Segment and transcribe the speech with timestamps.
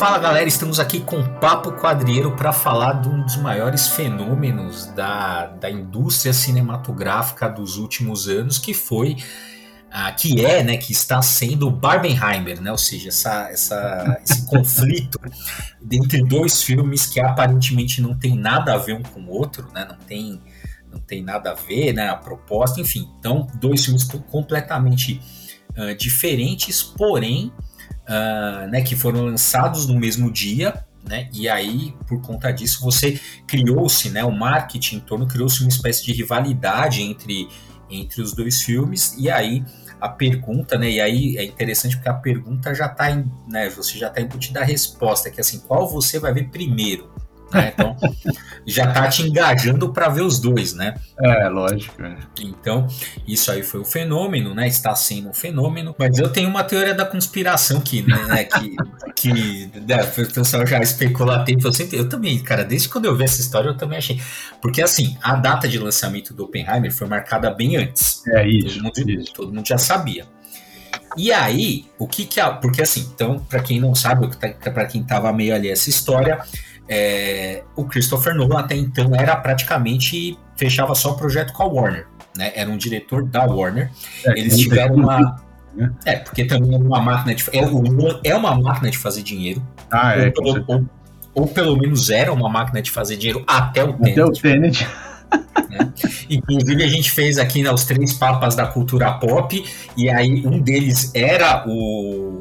[0.00, 5.48] Fala galera, estamos aqui com Papo Quadrieiro para falar de um dos maiores fenômenos da,
[5.48, 9.18] da indústria cinematográfica dos últimos anos, que foi,
[9.90, 14.46] ah, que é, né, que está sendo o Barbenheimer, né, ou seja, essa, essa, esse
[14.46, 15.20] conflito
[15.92, 19.84] entre dois filmes que aparentemente não tem nada a ver um com o outro, né,
[19.86, 20.40] não tem,
[20.90, 25.20] não tem nada a ver, né, a proposta, enfim, então dois filmes completamente
[25.76, 27.52] uh, diferentes, porém
[28.10, 33.18] uh, né, que foram lançados no mesmo dia, né, e aí, por conta disso, você
[33.46, 37.48] criou-se, né, o marketing em torno, criou-se uma espécie de rivalidade entre,
[37.88, 39.64] entre os dois filmes, e aí
[40.00, 43.14] a pergunta, né, e aí é interessante porque a pergunta já está,
[43.48, 47.10] né, você já está embutida a resposta, que é assim, qual você vai ver primeiro?
[47.52, 47.72] Né?
[47.74, 47.96] Então,
[48.66, 50.94] já tá te engajando para ver os dois, né?
[51.18, 52.02] É, lógico.
[52.02, 52.16] É.
[52.40, 52.86] Então,
[53.26, 54.68] isso aí foi um fenômeno, né?
[54.68, 55.94] Está sendo um fenômeno.
[55.98, 58.76] Mas eu tenho uma teoria da conspiração que, né, que,
[59.16, 61.66] que né, o pessoal já especula há tempo.
[61.66, 64.20] Eu, sempre, eu também, cara, desde quando eu vi essa história, eu também achei.
[64.60, 68.22] Porque, assim, a data de lançamento do Oppenheimer foi marcada bem antes.
[68.28, 68.74] É isso.
[68.74, 69.32] Todo mundo, isso.
[69.32, 70.26] Todo mundo já sabia.
[71.16, 72.50] E aí, o que que a.
[72.50, 76.38] Porque assim, então, para quem não sabe, para quem tava meio ali essa história,
[76.92, 82.08] é, o Christopher Nolan até então era praticamente fechava só o projeto com a Warner,
[82.36, 82.50] né?
[82.52, 83.88] Era um diretor da Warner.
[84.26, 85.40] É, Eles tiveram uma
[85.72, 85.92] né?
[86.04, 89.62] é porque também é uma máquina de é, é uma máquina de fazer dinheiro.
[89.88, 90.32] Ah, é.
[90.36, 90.84] Ou, ou,
[91.32, 94.20] ou, pelo menos era uma máquina de fazer dinheiro até o Tenet.
[94.20, 94.88] Até o Tenet.
[95.70, 95.92] Né?
[96.28, 99.64] Inclusive a gente fez aqui né, os três papas da cultura pop
[99.96, 102.40] e aí um deles era o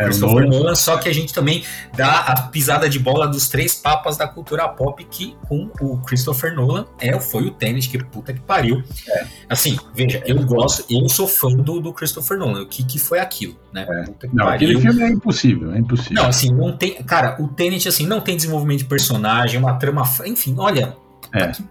[0.00, 1.62] é, Christopher Nolan, só que a gente também
[1.96, 6.54] dá a pisada de bola dos três papas da cultura pop, que com o Christopher
[6.54, 8.82] Nolan é, foi o tênis, que puta que pariu.
[9.08, 9.26] É.
[9.48, 13.18] Assim, veja, eu gosto, eu sou fã do, do Christopher Nolan, o que, que foi
[13.18, 13.86] aquilo, né?
[13.88, 14.26] É.
[14.32, 14.70] não, pariu.
[14.70, 16.22] aquele filme é impossível, é impossível.
[16.22, 17.02] Não, assim, não tem.
[17.02, 20.02] Cara, o Tenet, assim, não tem desenvolvimento de personagem, uma trama.
[20.24, 20.96] Enfim, olha.
[21.32, 21.48] É.
[21.48, 21.62] Que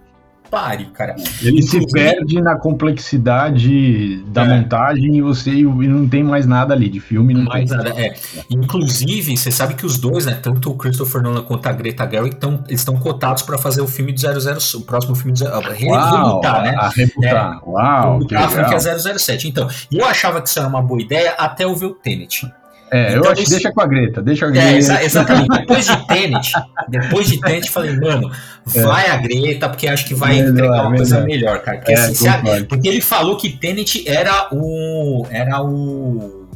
[0.50, 1.14] pare, cara.
[1.40, 4.48] Ele Inclusive, se perde na complexidade da é.
[4.48, 7.32] montagem e você e não tem mais nada ali de filme.
[7.34, 8.14] Não mais tem nada, é.
[8.50, 12.36] Inclusive, você sabe que os dois, né, tanto o Christopher Nolan quanto a Greta Gerwig,
[12.36, 15.62] tão, eles estão cotados para fazer o filme do 00, o próximo filme do Uau,
[15.62, 16.74] rebutar, né?
[16.76, 17.60] A rebutar.
[17.64, 18.74] É, Uau, que legal.
[18.74, 19.48] é 007.
[19.48, 22.50] Então, eu achava que isso era uma boa ideia até eu ver o Tenet.
[22.90, 23.50] É, então, eu acho, esse...
[23.52, 24.68] deixa com a Greta, deixa a é, Greta.
[24.68, 25.48] É, exa exatamente.
[25.48, 26.52] Depois de Tenet,
[26.88, 28.32] depois de Tenet, falei, mano,
[28.74, 28.82] é.
[28.82, 29.10] vai é.
[29.10, 30.96] a Greta, porque acho que vai melhor, entregar uma melhor.
[30.96, 31.78] coisa melhor, cara.
[31.78, 32.42] Porque, é, assim, a...
[32.68, 35.24] porque ele falou que Tenet era o.
[35.30, 36.48] Era o.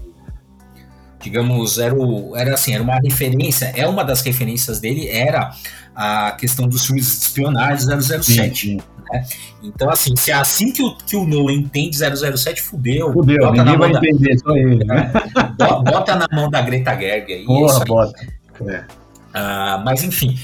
[1.23, 2.37] Digamos, era o.
[2.37, 3.73] Era assim, era uma referência.
[3.77, 5.53] É uma das referências dele, era
[5.95, 8.25] a questão dos filmes de espionagem 007.
[8.25, 8.81] Sim, sim.
[9.15, 9.27] Né?
[9.63, 13.13] Então, assim, se é assim que o, que o Nolan entende 007, fudeu.
[13.13, 14.85] Fudeu, bota ninguém vai da, entender, só ele.
[14.85, 15.13] Né?
[15.85, 17.45] Bota na mão da Greta Gerwig aí.
[17.45, 17.85] Porra, aí.
[17.87, 18.27] bota.
[18.67, 18.81] É.
[18.81, 20.39] Uh, mas, enfim,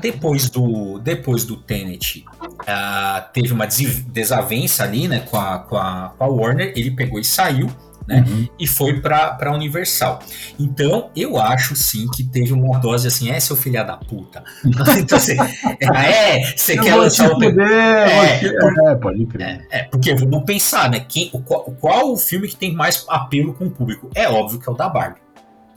[0.00, 6.12] depois do depois do Tenet uh, teve uma desavença ali né com a, com a,
[6.18, 7.70] com a Warner ele pegou e saiu
[8.06, 8.24] né?
[8.26, 8.48] Uhum.
[8.58, 10.20] E foi para Universal.
[10.58, 14.42] Então, eu acho sim que teve uma dose assim, é seu filha da puta.
[14.98, 15.36] então, assim,
[15.80, 17.38] é, você quer lançar o.
[17.38, 19.66] Poder, é, é, pode crer.
[19.70, 21.00] É, é, porque vamos pensar, né?
[21.00, 24.10] Quem, o, qual, qual o filme que tem mais apelo com o público?
[24.14, 25.20] É óbvio que é o da Barbie.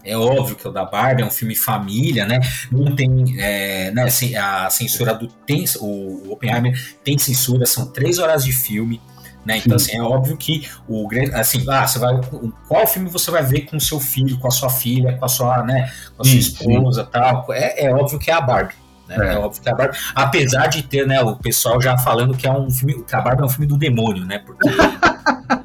[0.05, 2.39] É óbvio que é o da Barbie, é um filme família, né?
[2.71, 3.35] Não tem.
[3.39, 4.05] É, né,
[4.37, 5.27] a censura do.
[5.27, 9.01] Tem, o Oppenheimer tem censura, são três horas de filme.
[9.45, 9.57] Né?
[9.57, 12.19] Então, assim, é óbvio que o assim, ah, você vai,
[12.67, 15.29] qual filme você vai ver com o seu filho, com a sua filha, com a
[15.29, 17.09] sua, né, com a sua esposa, sim.
[17.11, 17.45] tal?
[17.51, 18.73] É, é óbvio que é a Barbie.
[19.07, 19.15] Né?
[19.19, 19.33] É.
[19.33, 19.37] é.
[19.37, 22.51] óbvio que é a Barbie, apesar de ter, né, o pessoal já falando que é
[22.51, 24.39] um filme, que a Barbie é um filme do demônio, né?
[24.39, 24.67] Porque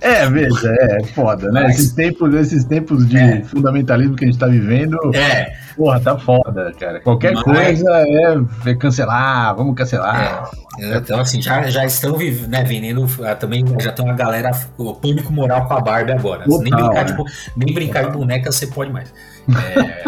[0.00, 1.64] É, veja, é foda, né?
[1.64, 3.42] Mas, esses tempos, esses tempos de é.
[3.42, 5.52] fundamentalismo que a gente tá vivendo, é.
[5.76, 7.00] porra, tá foda, cara.
[7.00, 10.50] Qualquer Mas, coisa é, é, cancelar, vamos cancelar.
[10.78, 10.96] É.
[10.96, 15.32] Então, assim, já, já estão né, vendendo ah, também, já tem uma galera, o público
[15.32, 16.44] moral com a Barbie agora.
[16.44, 17.04] Total, nem brincar, né?
[17.04, 17.24] tipo,
[17.56, 19.12] nem brincar de boneca você pode mais.
[19.48, 20.04] É,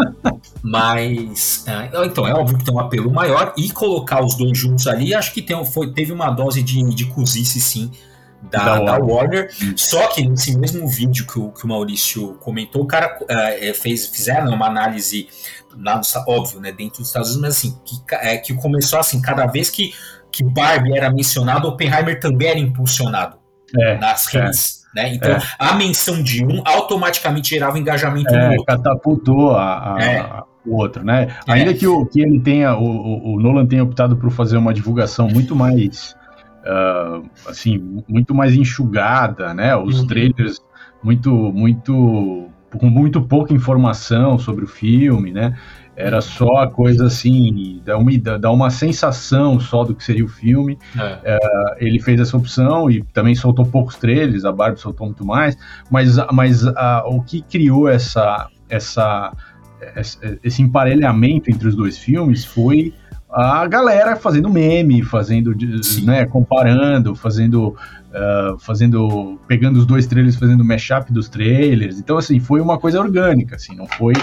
[0.61, 4.87] mas, ah, então, é óbvio que tem um apelo maior e colocar os dois juntos
[4.87, 7.91] ali, acho que tem, foi, teve uma dose de, de cozice, sim,
[8.49, 8.85] da, da, Warner.
[8.85, 9.49] Da Warner.
[9.75, 14.07] Só que nesse mesmo vídeo que o, que o Maurício comentou, o cara uh, fez,
[14.07, 15.27] fizeram uma análise
[15.77, 19.21] lá no, óbvio, né, dentro dos Estados Unidos, mas assim, que, é, que começou assim,
[19.21, 19.93] cada vez que,
[20.31, 23.37] que Barbie era mencionado, Oppenheimer também era impulsionado
[23.75, 24.39] é, nas é.
[24.39, 24.81] redes.
[24.81, 24.83] É.
[24.95, 25.15] Né?
[25.15, 25.41] Então, é.
[25.57, 28.65] a menção de um automaticamente gerava engajamento é, no outro.
[28.65, 30.19] Catapultou a, a, é.
[30.19, 31.35] a, o outro, né?
[31.47, 35.27] Ainda que, o, que ele tenha, o, o Nolan tenha optado por fazer uma divulgação
[35.27, 36.15] muito mais
[36.63, 39.75] uh, assim, muito mais enxugada, né?
[39.75, 40.07] Os uhum.
[40.07, 40.59] trailers
[41.03, 45.57] muito, muito com muito pouca informação sobre o filme, né?
[45.95, 50.27] Era só a coisa assim, dá uma, dá uma sensação só do que seria o
[50.27, 50.79] filme.
[50.97, 51.35] É.
[51.35, 55.55] Uh, ele fez essa opção e também soltou poucos trailers, a Barbie soltou muito mais,
[55.91, 56.73] mas, mas uh,
[57.05, 59.31] o que criou essa, essa,
[60.43, 62.91] esse emparelhamento entre os dois filmes foi
[63.33, 65.55] a galera fazendo meme, fazendo,
[66.03, 71.97] né, comparando, fazendo, uh, fazendo, pegando os dois trailers, fazendo mashup dos trailers.
[71.97, 74.13] Então, assim, foi uma coisa orgânica, assim, não foi,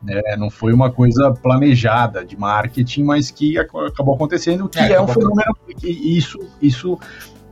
[0.00, 5.00] né, não foi uma coisa planejada de marketing, mas que acabou acontecendo, que é, é
[5.00, 6.96] um fenômeno, que isso, isso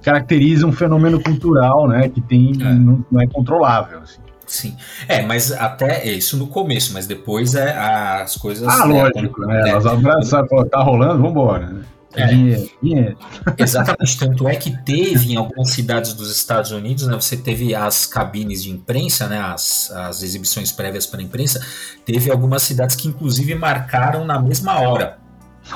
[0.02, 2.72] caracteriza um fenômeno cultural, né, que tem, é.
[2.72, 4.20] Não, não é controlável, assim.
[4.50, 4.76] Sim.
[5.06, 8.66] É, mas até isso no começo, mas depois é, as coisas.
[8.66, 9.62] Ah, né, lógico, né?
[9.64, 11.84] É, Elas abraçam, tá rolando, vambora, né?
[12.16, 12.26] É.
[12.26, 13.16] Dinheiro, dinheiro.
[13.56, 18.06] Exatamente, tanto é que teve em algumas cidades dos Estados Unidos, né, você teve as
[18.06, 21.64] cabines de imprensa, né, as, as exibições prévias para a imprensa,
[22.04, 25.18] teve algumas cidades que inclusive marcaram na mesma hora.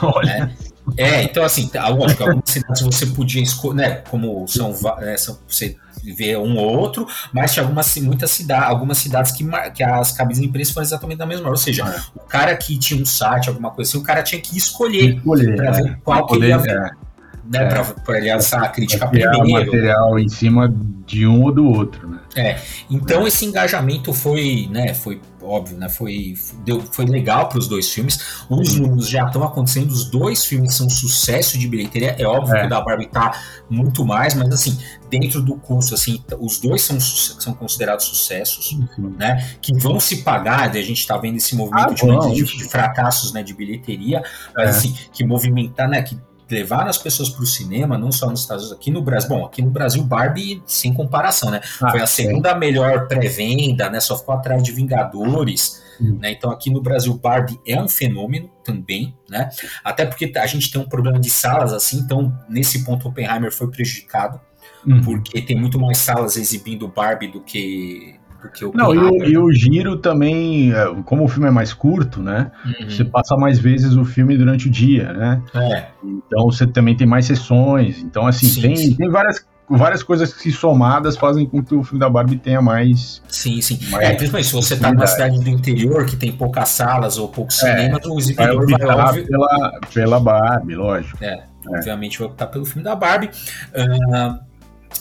[0.03, 0.47] Olha.
[0.47, 0.55] Né?
[0.97, 5.77] É, então assim, lógico, algumas cidades você podia escolher, né, como são, né, são você
[6.13, 10.41] ver um ou outro, mas tinha algumas, muitas cidades, algumas cidades que, que as cabines
[10.41, 11.53] de imprensa foram exatamente da mesma hora.
[11.53, 12.19] Ou seja, é.
[12.19, 15.57] o cara que tinha um site, alguma coisa assim, o cara tinha que escolher, escolher
[15.57, 15.97] para ver é.
[16.05, 16.97] qual que ele ia ver.
[17.53, 17.59] É.
[17.59, 17.83] Né, é.
[18.05, 19.51] para ele lançar a crítica primeiro.
[19.51, 20.73] material em cima
[21.07, 22.21] de um ou do outro, né?
[22.37, 22.59] É,
[22.91, 27.91] então esse engajamento foi, né, foi óbvio, né, foi, deu, foi legal para os dois
[27.91, 28.19] filmes.
[28.49, 32.17] Os números já estão acontecendo, os dois filmes são sucesso de bilheteria.
[32.19, 32.61] É óbvio é.
[32.61, 33.39] que o da Barbie tá
[33.69, 34.79] muito mais, mas assim,
[35.11, 39.15] dentro do curso, assim, os dois são, são considerados sucessos, uhum.
[39.19, 40.71] né, que vão se pagar.
[40.71, 44.23] A gente está vendo esse movimento ah, de, de, de, fracassos, né, de bilheteria,
[44.57, 44.71] mas é.
[44.71, 46.19] assim, que movimentar, né, que
[46.51, 49.29] levar as pessoas para o cinema, não só nos Estados Unidos, aqui no Brasil.
[49.29, 51.61] Bom, aqui no Brasil, Barbie, sem comparação, né?
[51.81, 52.59] Ah, Foi a segunda sim.
[52.59, 54.01] melhor pré-venda, né?
[54.01, 55.83] Só ficou atrás de Vingadores.
[56.01, 56.19] Hum.
[56.21, 56.33] Né?
[56.33, 59.49] Então, aqui no Brasil, Barbie é um fenômeno também, né?
[59.83, 63.71] Até porque a gente tem um problema de salas assim, então, nesse ponto, Oppenheimer foi
[63.71, 64.41] prejudicado,
[64.87, 65.01] hum.
[65.03, 69.39] porque tem muito mais salas exibindo Barbie do que porque o Não, e o, e
[69.39, 72.51] o, giro também, é, como o filme é mais curto, né?
[72.67, 72.91] Uhum.
[72.91, 75.43] Você passa mais vezes o filme durante o dia, né?
[75.55, 75.87] É.
[76.05, 78.03] Então você também tem mais sessões.
[78.03, 78.95] Então, assim, sim, tem, sim.
[78.95, 83.23] tem várias várias coisas que somadas fazem com que o filme da Barbie tenha mais.
[83.29, 83.79] Sim, sim.
[83.89, 87.29] Mais é, principalmente se você está numa cidade do interior que tem poucas salas ou
[87.29, 89.27] poucos é, cinemas, o exibidor vai, vai óbvio...
[89.27, 91.17] pela, pela Barbie, lógico.
[91.25, 91.45] É, é.
[91.67, 93.31] obviamente vai optar pelo filme da Barbie.
[93.75, 94.39] Uh,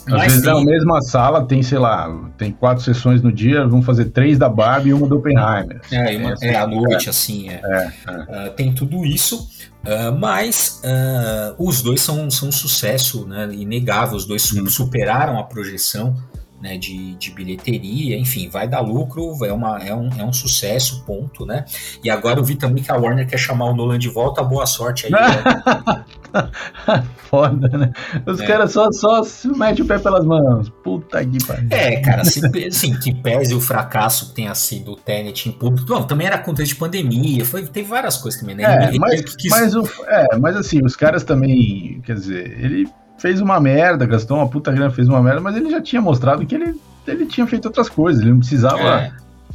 [0.06, 0.54] às Mas vezes tem...
[0.54, 4.50] na mesma sala tem, sei lá, tem quatro sessões no dia, vão fazer três da
[4.50, 5.82] Barbie e uma do Oppenheimer.
[5.92, 7.62] É, uma, é, à noite, assim, é.
[7.64, 8.48] é, é.
[8.48, 9.48] Uh, tem tudo isso,
[9.86, 14.68] uh, mas uh, os dois são, são um sucesso, né, inegável, os dois hum.
[14.68, 16.16] superaram a projeção
[16.64, 21.04] né, de, de bilheteria, enfim, vai dar lucro, é, uma, é, um, é um sucesso,
[21.06, 21.66] ponto, né?
[22.02, 24.66] E agora eu vi também que a Warner quer chamar o Nolan de volta, boa
[24.66, 25.12] sorte aí.
[25.12, 26.06] Né?
[27.30, 27.92] Foda, né?
[28.26, 28.46] Os é.
[28.46, 30.70] caras só, só se metem o pé pelas mãos.
[30.82, 31.68] Puta que pariu.
[31.70, 35.86] É, cara, se, assim, que pese o fracasso que tenha sido o Tenet em público.
[35.86, 38.64] Bom, também era contexto de pandemia, foi, teve várias coisas também, né?
[38.64, 39.52] É, mas, quis...
[39.52, 42.88] mas, o, é, mas assim, os caras também, quer dizer, ele
[43.18, 46.46] fez uma merda, gastou uma puta grana, fez uma merda, mas ele já tinha mostrado
[46.46, 48.80] que ele, ele tinha feito outras coisas, ele não precisava.
[48.80, 49.12] É,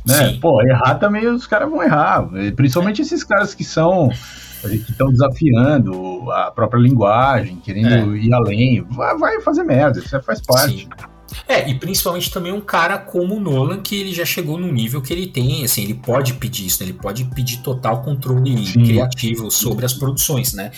[0.06, 0.30] né?
[0.30, 0.40] Sim.
[0.40, 2.28] Pô, errar também os caras vão errar.
[2.56, 4.10] Principalmente esses caras que são.
[4.62, 8.18] que estão desafiando a própria linguagem, querendo é.
[8.18, 8.82] ir além.
[8.90, 10.84] Vai, vai, fazer merda, isso faz parte.
[10.84, 10.88] Sim.
[11.46, 15.02] É, e principalmente também um cara como o Nolan, que ele já chegou no nível
[15.02, 16.88] que ele tem, assim, ele pode pedir isso, né?
[16.88, 18.84] ele pode pedir total controle Sim.
[18.84, 20.70] criativo sobre as produções, né?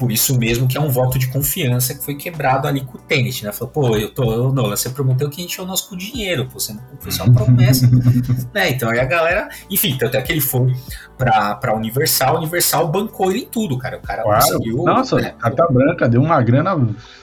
[0.00, 3.00] por isso mesmo que é um voto de confiança que foi quebrado ali com o
[3.02, 3.52] Tenet, né?
[3.52, 6.46] Falou, pô, eu tô, Nolan, você prometeu que a gente é o nosso com dinheiro,
[6.46, 7.86] pô, você não cumpriu só uma promessa,
[8.54, 8.70] né?
[8.70, 10.74] Então aí a galera, enfim, tanto é que ele foi
[11.18, 13.98] pra, pra Universal, Universal bancou ele em tudo, cara.
[13.98, 14.42] O cara claro.
[14.42, 14.76] conseguiu.
[14.84, 16.74] Nossa, né, carta branca deu uma grana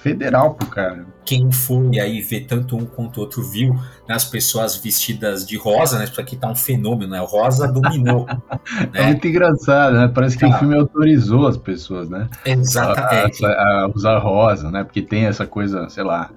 [0.03, 3.73] federal pro cara quem foi aí ver tanto um quanto o outro viu
[4.07, 6.05] né, as pessoas vestidas de rosa, né?
[6.05, 7.21] Isso aqui tá um fenômeno, né?
[7.21, 8.25] O rosa dominou.
[8.27, 8.89] né?
[8.93, 10.11] É muito engraçado, né?
[10.13, 10.59] Parece que o tá.
[10.59, 12.27] filme autorizou as pessoas, né?
[12.45, 13.45] Exatamente.
[13.45, 14.83] A, a, a usar rosa, né?
[14.83, 16.31] Porque tem essa coisa, sei lá,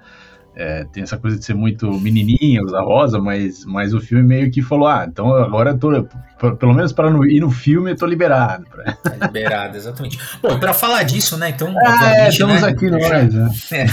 [0.55, 4.51] é, tem essa coisa de ser muito menininha, usar rosa, mas, mas o filme meio
[4.51, 8.07] que falou: ah, então agora eu tô, pelo menos para ir no filme, eu tô
[8.07, 8.65] liberado.
[8.67, 8.93] Pra...
[9.21, 10.19] Tá liberado, exatamente.
[10.43, 11.51] Bom, para falar disso, né?
[11.51, 13.35] Então, ah, é, estamos né, aqui nós.
[13.35, 13.51] Né?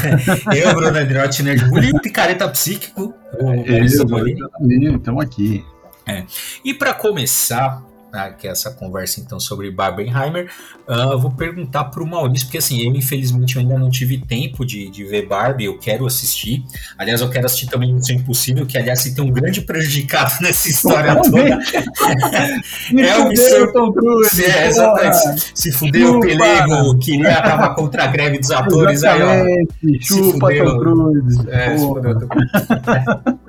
[0.55, 5.63] eu, Bruno Andriotti, Nerd Bully, o Picareta Psíquico, o Estamos aqui.
[6.07, 6.23] É.
[6.63, 7.83] E para começar,
[8.37, 10.49] que é essa conversa então sobre Barbenheimer.
[10.87, 14.89] Uh, vou perguntar para o Maurício, porque assim, eu infelizmente ainda não tive tempo de,
[14.89, 16.63] de ver Barbie, eu quero assistir.
[16.97, 20.69] Aliás, eu quero assistir também Missão Impossível, que aliás se tem um grande prejudicado nessa
[20.69, 21.39] história toda.
[22.97, 23.67] é o Missão.
[24.43, 25.51] É, exatamente.
[25.53, 29.03] Se fudeu o Pelego, queria acabar contra a greve dos atores.
[29.03, 31.49] Aí, ó, chupa Tom Cruise.
[31.49, 32.17] É, se fudeu.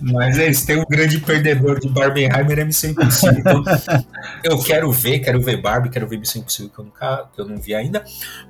[0.00, 3.38] Mas é isso, tem um grande perdedor de Barbenheimer é Missão Impossível.
[3.38, 3.64] Então,
[4.42, 7.46] eu quero ver, quero ver Barbie, quero ver Missão Impossível que eu, nunca, que eu
[7.46, 8.04] não vi ainda.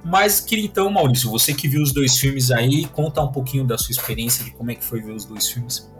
[0.05, 3.77] Mas queria então, Maurício, você que viu os dois filmes aí, conta um pouquinho da
[3.77, 5.91] sua experiência de como é que foi ver os dois filmes.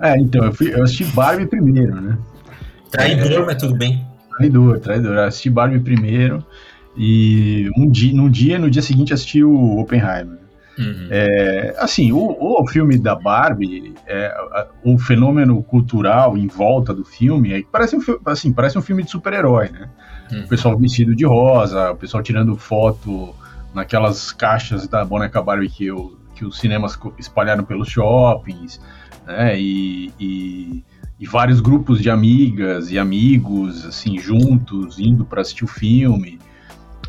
[0.00, 2.18] É, então, eu, fui, eu assisti Barbie primeiro, né?
[2.90, 4.06] Traidor, é, mas tudo bem.
[4.36, 5.16] Traidor, traidor.
[5.16, 6.44] Eu assisti Barbie primeiro
[6.96, 10.38] e um dia, num dia, no dia seguinte assisti o Oppenheimer.
[10.78, 11.08] Uhum.
[11.10, 14.32] É, assim, o, o, filme da Barbie, é,
[14.84, 19.10] o fenômeno cultural em volta do filme, é, parece, um, assim, parece um filme de
[19.10, 19.90] super-herói, né?
[20.30, 20.44] Uhum.
[20.44, 23.34] O pessoal vestido de rosa, o pessoal tirando foto
[23.74, 28.80] naquelas caixas da boneca Barbie que, eu, que os cinemas espalharam pelos shoppings,
[29.26, 29.58] né?
[29.60, 30.84] E, e,
[31.18, 36.38] e vários grupos de amigas e amigos, assim, juntos, indo para assistir o filme.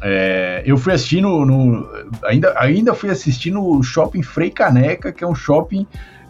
[0.01, 1.89] É, eu fui assistir no, no,
[2.23, 5.85] ainda, ainda fui assistir no shopping Frei Caneca, que é um shopping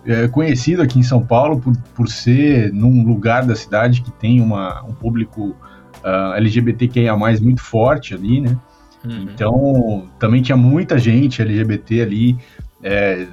[0.05, 4.41] é, conhecido aqui em São Paulo por, por ser num lugar da cidade que tem
[4.41, 5.55] uma, um público
[6.03, 8.57] uh, LGBTQIA+, muito forte ali, né?
[9.05, 9.27] Uhum.
[9.33, 12.37] Então, também tinha muita gente LGBT ali
[12.83, 13.27] é,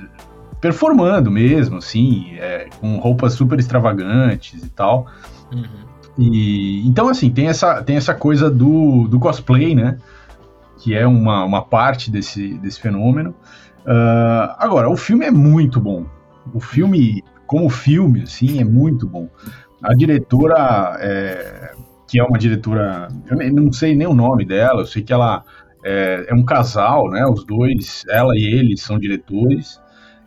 [0.61, 5.07] performando mesmo, assim, é, com roupas super extravagantes e tal.
[5.53, 5.65] Uhum.
[6.19, 9.99] E, então, assim, tem essa, tem essa coisa do, do cosplay, né?
[10.87, 13.31] Que é uma, uma parte desse, desse fenômeno.
[13.81, 16.07] Uh, agora, o filme é muito bom.
[16.55, 19.29] O filme, como filme, assim, é muito bom.
[19.83, 21.73] A diretora, é,
[22.07, 25.43] que é uma diretora, eu não sei nem o nome dela, eu sei que ela
[25.85, 27.27] é, é um casal, né?
[27.27, 29.81] Os dois, ela e ele, são diretores,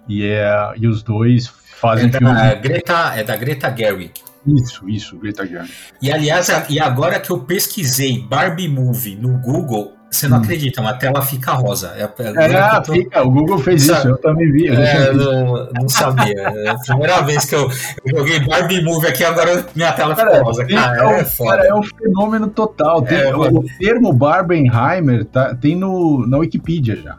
[0.10, 2.62] e, é, e os dois fazem é da, filmes.
[2.62, 4.12] Greta, é da Greta Gerwig.
[4.46, 5.72] Isso, isso, Greta Gerwig.
[6.02, 10.42] E aliás, e agora que eu pesquisei Barbie Movie no Google, você não hum.
[10.42, 11.94] acredita, uma tela fica rosa.
[11.96, 12.94] É, é, é tô...
[12.94, 14.00] fica, o Google fez Sabe?
[14.00, 14.68] isso, eu também vi.
[14.68, 16.34] Eu é, não, não, sabia.
[16.40, 17.70] É a primeira vez que eu,
[18.06, 20.66] eu, joguei Barbie Movie aqui, agora minha tela ficou cara, rosa.
[20.66, 21.58] Cara, é, foda.
[21.58, 23.02] Cara, é um fenômeno total.
[23.04, 27.18] Tem, é, o, o termo Barbenheimer tá, tem no, na Wikipedia já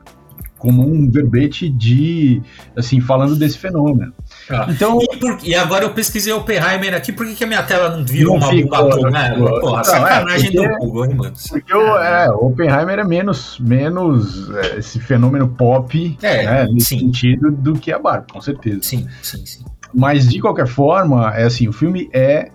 [0.61, 2.43] como um verbete de,
[2.77, 4.13] assim, falando desse fenômeno.
[4.51, 4.67] Ah.
[4.69, 7.97] Então, e, por, e, agora eu pesquisei Oppenheimer aqui, por que, que a minha tela
[7.97, 9.37] não virou não uma bomba né?
[9.61, 11.35] Porra, sacanagem do Google, hein, mano?
[11.49, 17.51] Porque o, é, Oppenheimer é menos, menos é, esse fenômeno pop, é, né, nesse sentido,
[17.53, 18.81] do que a Barbie, com certeza.
[18.83, 19.65] Sim, sim, sim.
[19.95, 22.51] Mas, de qualquer forma, é assim, o filme é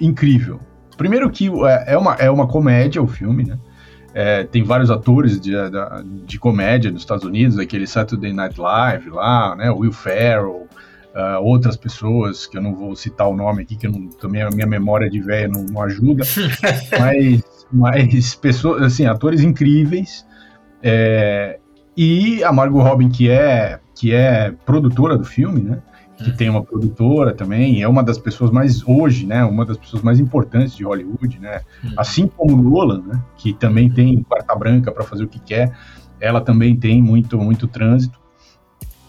[0.00, 0.60] incrível.
[0.96, 3.58] Primeiro que é, é uma, é uma comédia o filme, né?
[4.16, 9.10] É, tem vários atores de, de, de, comédia dos Estados Unidos, aquele Saturday Night Live
[9.10, 9.68] lá, né?
[9.72, 10.68] Will Ferrell,
[11.14, 14.50] uh, outras pessoas, que eu não vou citar o nome aqui, que não, também a
[14.50, 16.24] minha memória de velha não, não, ajuda,
[16.98, 17.42] mas,
[17.72, 20.26] mas pessoas, assim, atores incríveis,
[20.82, 21.58] é,
[21.96, 25.80] e a Margot Robin, que é, que é produtora do filme, né?
[26.16, 30.00] que tem uma produtora também, é uma das pessoas mais hoje, né, uma das pessoas
[30.00, 31.90] mais importantes de Hollywood, né, uhum.
[31.96, 35.76] assim como Nolan, né, que também tem quarta branca para fazer o que quer,
[36.20, 38.18] ela também tem muito muito trânsito.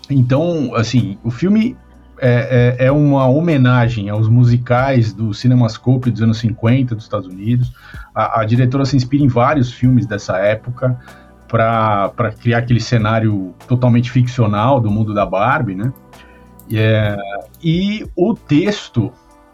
[0.10, 1.78] Então, assim, o filme
[2.20, 7.72] é, é, é uma homenagem aos musicais do Cinemascope dos anos 50 dos Estados Unidos.
[8.14, 11.00] A, a diretora se inspira em vários filmes dessa época
[11.48, 15.94] para criar aquele cenário totalmente ficcional do mundo da Barbie, né?
[16.72, 17.16] É,
[17.64, 19.12] e o texto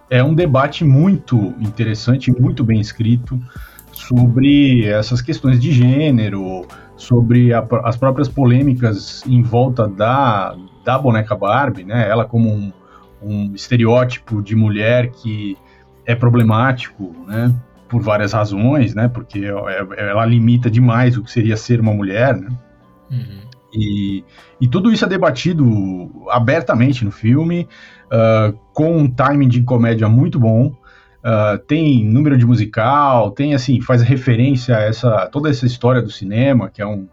[0.09, 3.39] é um debate muito interessante, muito bem escrito
[3.91, 6.65] sobre essas questões de gênero,
[6.95, 12.09] sobre a, as próprias polêmicas em volta da, da boneca Barbie, né?
[12.09, 12.71] Ela como um,
[13.21, 15.57] um estereótipo de mulher que
[16.05, 17.53] é problemático, né?
[17.87, 19.07] Por várias razões, né?
[19.07, 22.49] Porque é, ela limita demais o que seria ser uma mulher, né?
[23.09, 23.41] Uhum.
[23.73, 24.23] E,
[24.59, 27.67] e tudo isso é debatido abertamente no filme,
[28.07, 30.73] uh, com um timing de comédia muito bom.
[31.23, 36.09] Uh, tem número de musical, tem assim, faz referência a essa, toda essa história do
[36.09, 37.07] cinema, que é um,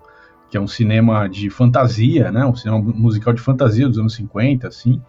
[0.51, 2.45] que é um cinema de fantasia, né?
[2.45, 5.01] Um cinema musical de fantasia dos anos 50, assim.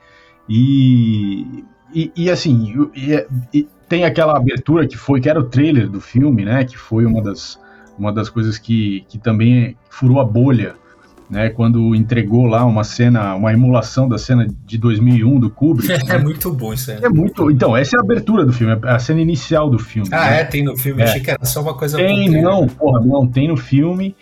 [0.48, 5.90] E, e, e assim, e, e tem aquela abertura que foi, que era o trailer
[5.90, 6.64] do filme, né?
[6.64, 7.60] Que foi uma das,
[7.98, 10.76] uma das coisas que, que também furou a bolha
[11.30, 15.90] né, quando entregou lá uma cena, uma emulação da cena de 2001 do Kubrick.
[16.10, 16.24] É né?
[16.24, 17.04] muito bom isso aí.
[17.04, 17.52] É muito.
[17.52, 20.10] Então, essa é a abertura do filme, a cena inicial do filme.
[20.12, 20.42] Ah, né?
[20.42, 20.44] é?
[20.44, 21.02] Tem no filme?
[21.02, 21.06] É.
[21.06, 21.98] Achei que era só uma coisa.
[21.98, 24.16] Tem, não, porra, não, tem no filme.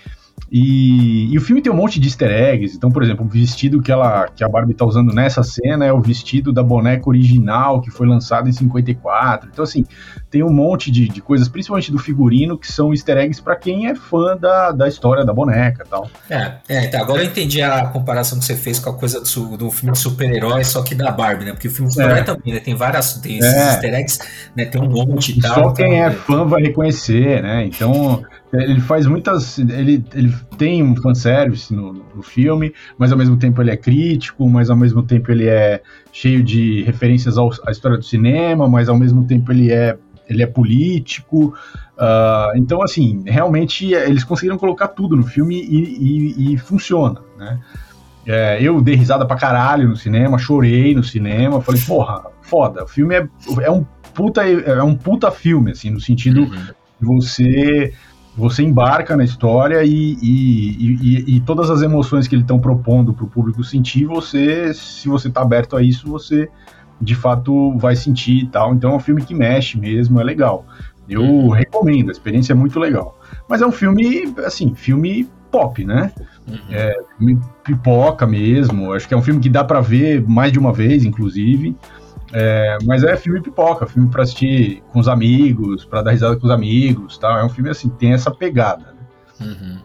[0.52, 2.76] E, e, o filme tem um monte de easter eggs.
[2.76, 5.92] Então, por exemplo, o vestido que, ela, que a Barbie tá usando nessa cena é
[5.92, 9.50] o vestido da boneca original que foi lançado em 54.
[9.52, 9.86] Então, assim,
[10.30, 13.88] tem um monte de, de coisas, principalmente do figurino, que são easter eggs para quem
[13.88, 16.10] é fã da, da história da boneca tal.
[16.30, 19.58] É, é tá, agora eu entendi a comparação que você fez com a coisa do,
[19.58, 21.52] do filme de super-herói, só que da Barbie, né?
[21.52, 22.24] Porque o filme de super-herói é.
[22.24, 22.60] também, né?
[22.60, 23.46] Tem várias tem é.
[23.46, 24.20] easter eggs,
[24.56, 24.66] né?
[24.66, 25.56] Tem um monte e tal.
[25.56, 27.66] Só quem então, é fã vai reconhecer, né?
[27.66, 28.24] Então.
[28.54, 29.60] Ele faz muitas.
[29.60, 34.48] Ele, ele tem um fanservice no, no filme, mas ao mesmo tempo ele é crítico,
[34.48, 38.88] mas ao mesmo tempo ele é cheio de referências ao, à história do cinema, mas
[38.88, 39.98] ao mesmo tempo ele é,
[40.30, 41.54] ele é político.
[41.98, 47.60] Uh, então, assim, realmente eles conseguiram colocar tudo no filme e, e, e funciona, né?
[48.26, 52.88] É, eu dei risada pra caralho no cinema, chorei no cinema, falei, porra, foda, o
[52.88, 53.28] filme é,
[53.62, 56.50] é um puta é um puta filme, assim, no sentido uhum.
[56.50, 57.94] de você
[58.38, 63.12] você embarca na história e, e, e, e todas as emoções que eles estão propondo
[63.12, 66.48] para o público sentir, você, se você está aberto a isso, você
[67.02, 68.76] de fato vai sentir e tal.
[68.76, 70.66] Então é um filme que mexe mesmo, é legal.
[71.10, 71.50] Eu uhum.
[71.50, 73.20] recomendo, a experiência é muito legal.
[73.50, 76.12] Mas é um filme, assim, filme pop, né?
[76.48, 76.58] Uhum.
[76.70, 76.94] É,
[77.64, 78.94] pipoca mesmo.
[78.94, 81.76] Acho que é um filme que dá para ver mais de uma vez, inclusive.
[82.34, 86.46] É, mas é filme pipoca, filme para assistir com os amigos, para dar risada com
[86.46, 87.38] os amigos, tal.
[87.38, 88.94] É um filme assim, tem essa pegada.
[89.40, 89.48] Né?
[89.48, 89.78] Uhum.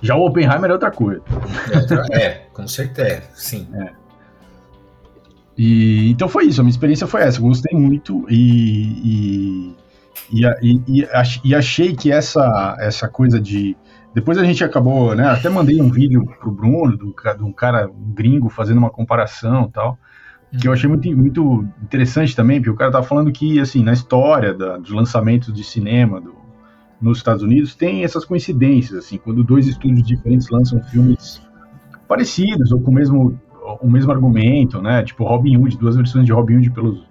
[0.00, 1.22] Já o Oppenheimer é outra coisa.
[2.12, 3.68] É, é com certeza, sim.
[3.74, 3.90] É.
[5.58, 7.38] E, então foi isso, a minha experiência foi essa.
[7.38, 9.74] Eu gostei muito e,
[10.30, 11.06] e, e,
[11.44, 13.76] e, achei que essa, essa coisa de.
[14.14, 15.26] Depois a gente acabou, né?
[15.28, 19.98] Até mandei um vídeo pro Bruno, de um cara, um gringo, fazendo uma comparação tal
[20.60, 23.92] que eu achei muito, muito interessante também, porque o cara tá falando que, assim, na
[23.92, 26.34] história da, dos lançamentos de cinema do,
[27.00, 31.42] nos Estados Unidos, tem essas coincidências, assim, quando dois estúdios diferentes lançam filmes
[32.08, 33.40] parecidos, ou com o mesmo,
[33.80, 37.04] o mesmo argumento, né, tipo Robin Hood, duas versões de Robin Hood pelos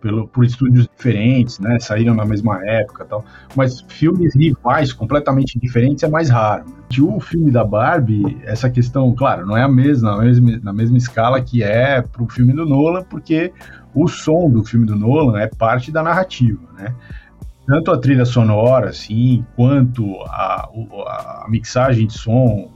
[0.00, 1.78] pelo, por estúdios diferentes, né?
[1.78, 3.24] Saíram na mesma época tal.
[3.54, 6.64] Mas filmes rivais completamente diferentes é mais raro.
[6.66, 6.74] Né?
[6.88, 10.72] De o filme da Barbie, essa questão, claro, não é a mesma, na mesma, na
[10.72, 13.52] mesma escala que é pro filme do Nolan, porque
[13.94, 16.94] o som do filme do Nolan é parte da narrativa, né?
[17.66, 20.68] Tanto a trilha sonora, assim, quanto a,
[21.06, 22.68] a, a mixagem de som,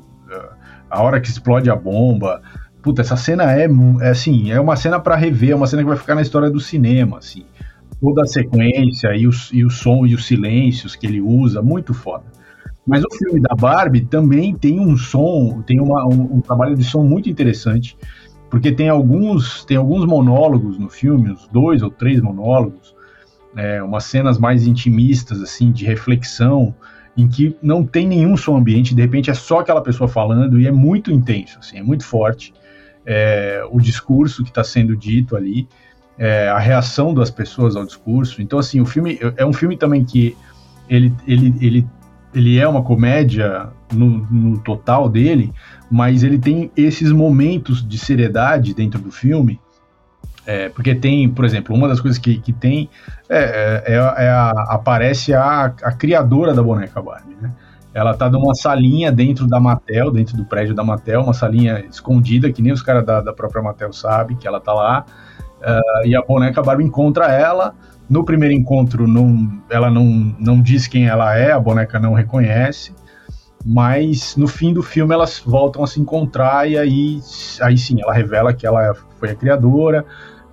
[0.95, 2.41] a hora que explode a bomba,
[2.85, 3.67] puta, essa cena é,
[4.03, 6.51] é assim, é uma cena para rever, é uma cena que vai ficar na história
[6.51, 7.47] do cinema, assim.
[7.99, 11.95] Toda a sequência e, os, e o som e os silêncios que ele usa, muito
[11.95, 12.25] foda.
[12.87, 16.85] Mas o filme da Barbie também tem um som, tem uma, um, um, trabalho de
[16.85, 17.97] som muito interessante,
[18.51, 22.95] porque tem alguns, tem alguns monólogos no filme, uns dois ou três monólogos,
[23.57, 26.75] é, umas cenas mais intimistas, assim, de reflexão,
[27.17, 30.67] em que não tem nenhum som ambiente, de repente é só aquela pessoa falando e
[30.67, 32.53] é muito intenso, assim, é muito forte
[33.07, 35.69] é, o discurso que está sendo dito ali,
[36.19, 38.41] é, a reação das pessoas ao discurso.
[38.41, 40.37] Então, assim, o filme é um filme também que
[40.89, 41.87] ele, ele, ele,
[42.35, 45.53] ele é uma comédia no, no total dele,
[45.91, 49.61] mas ele tem esses momentos de seriedade dentro do filme.
[50.47, 52.91] É, porque tem, por exemplo, uma das coisas que, que tem
[53.31, 57.51] é, é, é a, aparece a, a criadora da boneca Barbie, né?
[57.95, 62.53] Ela tá numa salinha dentro da Mattel, dentro do prédio da Mattel, uma salinha escondida,
[62.53, 65.05] que nem os caras da, da, própria Mattel sabem que ela tá lá.
[65.61, 67.73] Uh, e a boneca Barbie encontra ela.
[68.11, 70.05] No primeiro encontro, não, ela não,
[70.39, 72.93] não diz quem ela é, a boneca não reconhece.
[73.65, 77.21] Mas no fim do filme elas voltam a se encontrar e aí,
[77.63, 80.05] aí sim, ela revela que ela foi a criadora.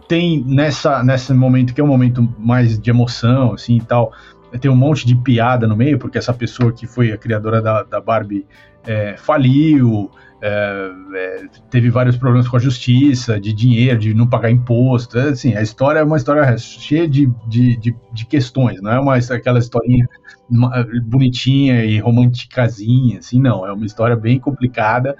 [0.07, 4.13] Tem nessa, nesse momento que é um momento mais de emoção, assim e tal,
[4.59, 7.83] tem um monte de piada no meio, porque essa pessoa que foi a criadora da,
[7.83, 8.45] da Barbie
[8.85, 10.09] é, faliu,
[10.41, 15.17] é, é, teve vários problemas com a justiça, de dinheiro, de não pagar imposto.
[15.17, 18.99] É, assim, a história é uma história cheia de, de, de, de questões, não é
[18.99, 20.07] uma, aquela historinha
[21.05, 23.65] bonitinha e romanticazinha, assim, não.
[23.65, 25.15] É uma história bem complicada,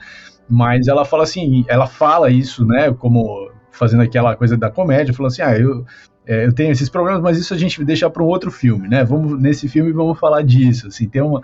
[0.49, 5.27] mas ela fala assim, ela fala isso, né, como fazendo aquela coisa da comédia, falou
[5.27, 5.85] assim, ah, eu,
[6.25, 9.03] é, eu tenho esses problemas, mas isso a gente deixa para um outro filme, né?
[9.03, 11.41] Vamos nesse filme vamos falar disso, assim, tem uma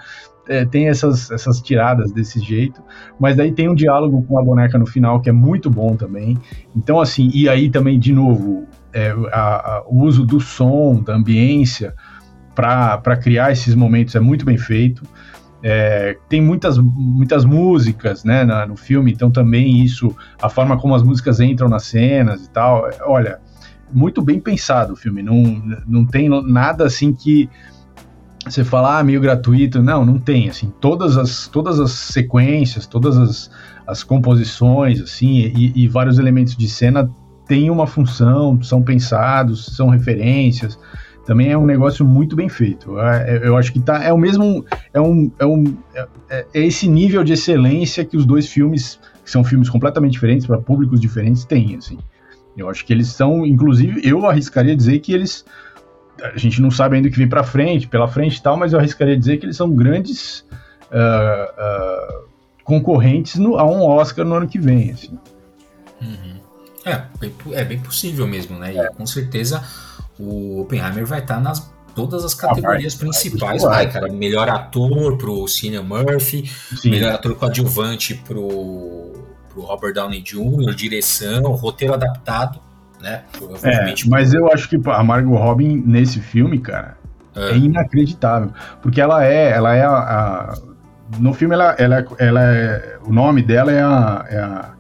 [0.48, 2.82] é, tem essas, essas tiradas desse jeito,
[3.20, 6.38] mas daí tem um diálogo com a boneca no final que é muito bom também.
[6.76, 11.16] Então, assim, e aí também, de novo, é, a, a, o uso do som, da
[11.16, 11.94] ambiência,
[12.56, 15.04] para criar esses momentos é muito bem feito.
[15.62, 20.96] É, tem muitas, muitas músicas né, na, no filme, então também isso, a forma como
[20.96, 22.90] as músicas entram nas cenas e tal.
[23.02, 23.40] Olha,
[23.92, 25.22] muito bem pensado o filme.
[25.22, 27.50] Não, não tem nada assim que
[28.46, 29.82] você fala, ah, meio gratuito.
[29.82, 30.50] Não, não tem.
[30.50, 33.52] Assim, todas as, todas as sequências, todas as,
[33.86, 37.10] as composições, assim, e, e vários elementos de cena
[37.46, 40.78] têm uma função, são pensados, são referências
[41.28, 42.98] também é um negócio muito bem feito.
[42.98, 44.66] É, é, eu acho que tá, é o mesmo.
[44.94, 49.30] É, um, é, um, é, é esse nível de excelência que os dois filmes, que
[49.30, 51.76] são filmes completamente diferentes, para públicos diferentes, têm.
[51.76, 51.98] Assim.
[52.58, 55.46] Eu acho que eles são, inclusive, eu arriscaria dizer que eles.
[56.22, 58.74] A gente não sabe ainda o que vem para frente, pela frente e tal, mas
[58.74, 60.44] eu arriscaria dizer que eles são grandes
[60.92, 62.28] uh, uh,
[62.64, 64.92] concorrentes no, a um Oscar no ano que vem.
[64.92, 65.20] Assim.
[66.02, 66.38] Uhum.
[66.84, 67.04] É,
[67.52, 68.74] é bem possível mesmo, né?
[68.74, 69.64] E com certeza
[70.18, 74.08] o Oppenheimer vai estar tá nas todas as categorias ah, principais, vai, cara.
[74.08, 76.92] Melhor ator pro Cillian Murphy, Sim.
[76.92, 79.07] melhor ator coadjuvante pro,
[79.58, 82.60] pro Robert Downey Jr., direção, roteiro adaptado,
[83.02, 83.24] né?
[83.64, 86.98] É, mas eu acho que a Margot Robbie nesse filme, cara,
[87.36, 90.58] é, é inacreditável, porque ela é, ela é a, a
[91.20, 94.74] no filme ela, ela, ela é, o nome dela é a, é a,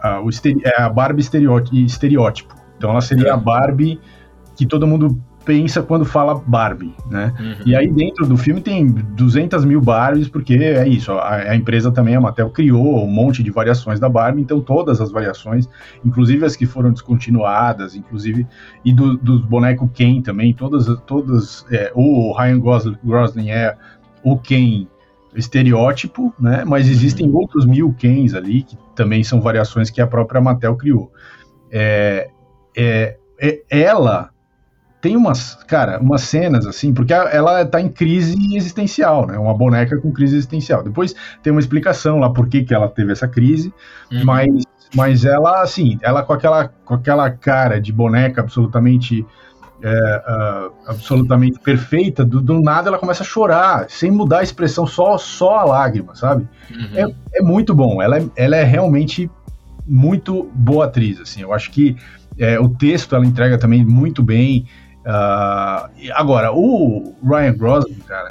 [0.00, 2.54] a, o, é a Barbie estereótipo.
[2.76, 3.30] Então ela seria é.
[3.30, 4.00] a Barbie
[4.56, 7.34] que todo mundo pensa quando fala Barbie, né?
[7.38, 7.66] Uhum.
[7.66, 11.92] E aí dentro do filme tem 200 mil Barbies, porque é isso, a, a, empresa
[11.92, 15.68] também, a Mattel, criou um monte de variações da Barbie, então todas as variações,
[16.04, 18.46] inclusive as que foram descontinuadas, inclusive,
[18.84, 23.76] e do, dos bonecos Ken também, todas, todas é, o Ryan Gosling é
[24.22, 24.86] o Ken
[25.34, 26.64] estereótipo, né?
[26.64, 27.36] Mas existem uhum.
[27.36, 31.12] outros mil Kens ali, que também são variações que a própria Mattel criou.
[31.70, 32.30] É,
[32.76, 34.30] é, é ela
[35.04, 39.36] tem umas, cara, umas cenas assim, porque ela tá em crise existencial, né?
[39.36, 40.82] Uma boneca com crise existencial.
[40.82, 43.70] Depois tem uma explicação lá por que, que ela teve essa crise,
[44.10, 44.24] uhum.
[44.24, 44.64] mas,
[44.96, 49.26] mas ela, assim, ela com aquela, com aquela cara de boneca absolutamente.
[49.82, 54.86] É, uh, absolutamente perfeita, do, do, nada ela começa a chorar, sem mudar a expressão,
[54.86, 56.48] só, só a lágrima, sabe?
[56.70, 57.12] Uhum.
[57.34, 59.30] É, é muito bom, ela é, ela é realmente
[59.86, 61.98] muito boa atriz, assim, eu acho que
[62.38, 64.66] é, o texto ela entrega também muito bem,
[65.04, 68.30] Uh, agora, o Ryan Gosling, cara,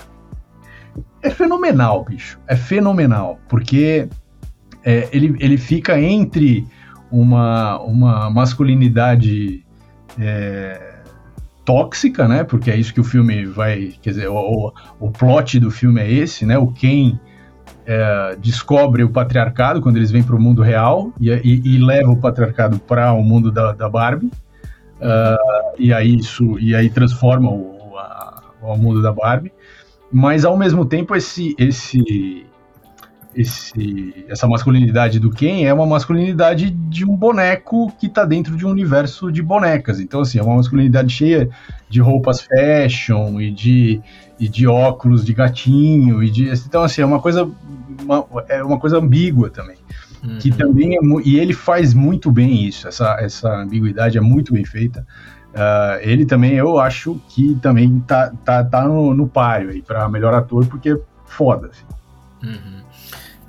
[1.21, 2.39] é fenomenal, bicho.
[2.47, 4.09] É fenomenal, porque
[4.83, 6.67] é, ele, ele fica entre
[7.11, 9.63] uma, uma masculinidade
[10.19, 10.93] é,
[11.63, 12.43] tóxica, né?
[12.43, 13.93] Porque é isso que o filme vai.
[14.01, 16.57] Quer dizer, o, o plot do filme é esse, né?
[16.57, 17.17] O Ken
[17.85, 22.09] é, descobre o patriarcado quando eles vêm para o mundo real e, e, e, leva
[22.09, 24.31] o patriarcado para o mundo da, da Barbie.
[24.99, 29.51] Uh, e aí isso e aí transforma o, a, o mundo da Barbie.
[30.11, 32.45] Mas ao mesmo tempo esse esse
[33.35, 38.65] esse, essa masculinidade do Ken é uma masculinidade de um boneco que está dentro de
[38.65, 39.99] um universo de bonecas.
[39.99, 41.49] Então, assim, é uma masculinidade cheia
[41.89, 44.01] de roupas fashion e de,
[44.39, 46.23] e de óculos de gatinho.
[46.23, 47.49] E de, então, assim, é uma coisa,
[48.03, 49.77] uma, é uma coisa ambígua também.
[50.23, 50.37] Uhum.
[50.39, 54.63] Que também é, e ele faz muito bem isso, essa, essa ambiguidade é muito bem
[54.63, 55.05] feita.
[55.53, 60.09] Uh, ele também, eu acho que também tá, tá, tá no, no páreo aí para
[60.09, 61.69] melhor ator, porque foda.
[61.69, 62.51] Assim.
[62.51, 62.81] Uhum.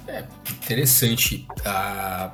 [0.08, 1.46] É interessante.
[1.60, 2.30] Uh,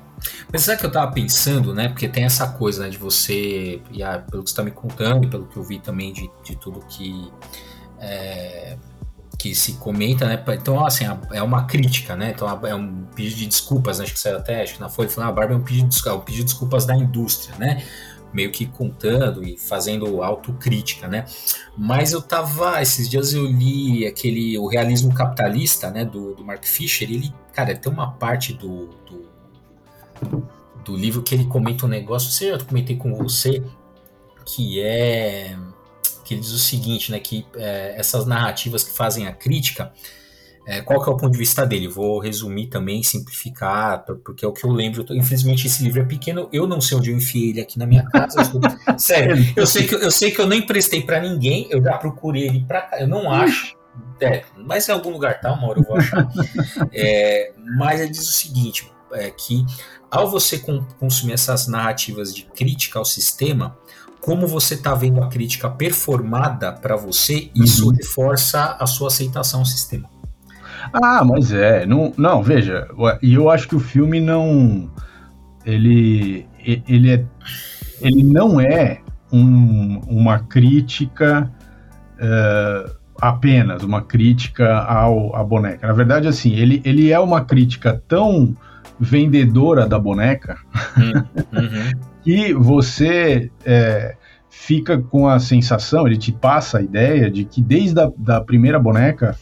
[0.53, 1.89] mas sabe que eu tava pensando, né?
[1.89, 5.29] Porque tem essa coisa né, de você, e, ah, pelo que você tá me contando,
[5.29, 7.31] pelo que eu vi também de, de tudo que.
[8.01, 8.77] É,
[9.41, 10.45] que se comenta, né?
[10.49, 12.33] Então, assim, é uma crítica, né?
[12.35, 14.05] Então, é um pedido de desculpas, né?
[14.05, 15.89] acho que saiu até, acho que na Folha, falando, ah, a Barbie é um pedido,
[15.89, 17.83] de, é um pedido de desculpas da indústria, né?
[18.35, 21.25] Meio que contando e fazendo autocrítica, né?
[21.75, 26.05] Mas eu tava, esses dias eu li aquele, o realismo capitalista, né?
[26.05, 30.45] Do, do Mark Fisher, ele, cara, tem uma parte do, do,
[30.85, 33.65] do livro que ele comenta um negócio, eu comentei com você,
[34.45, 35.57] que é
[36.31, 39.93] que ele diz o seguinte, né, que é, essas narrativas que fazem a crítica,
[40.65, 41.89] é, qual que é o ponto de vista dele?
[41.89, 45.05] Vou resumir também, simplificar, porque é o que eu lembro.
[45.11, 48.05] Infelizmente esse livro é pequeno, eu não sei onde eu enfiei ele aqui na minha
[48.05, 48.39] casa.
[48.39, 48.61] Eu
[48.97, 52.47] sério, eu sei que eu sei que eu não emprestei para ninguém, eu já procurei
[52.47, 53.77] ele para cá, eu não acho.
[54.21, 56.29] É, mas em algum lugar tá, uma hora eu vou achar.
[56.95, 59.67] É, mas ele diz o seguinte, é, que
[60.09, 60.63] ao você
[61.01, 63.77] consumir essas narrativas de crítica ao sistema,
[64.21, 67.95] como você está vendo a crítica performada para você, isso uhum.
[67.95, 70.09] reforça a sua aceitação ao sistema.
[70.93, 72.89] Ah, mas é, não, não, veja,
[73.23, 74.91] e eu acho que o filme não,
[75.65, 77.25] ele, ele é,
[78.01, 79.01] ele não é
[79.33, 81.51] um, uma crítica
[82.17, 85.87] uh, apenas uma crítica ao, à boneca.
[85.87, 88.57] Na verdade, assim, ele, ele é uma crítica tão
[88.99, 90.59] vendedora da boneca
[90.99, 91.13] hum,
[91.53, 92.01] uhum.
[92.23, 94.15] que você é,
[94.49, 98.79] fica com a sensação, ele te passa a ideia de que desde a da primeira
[98.79, 99.37] boneca,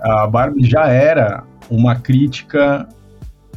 [0.00, 2.88] a Barbie já era uma crítica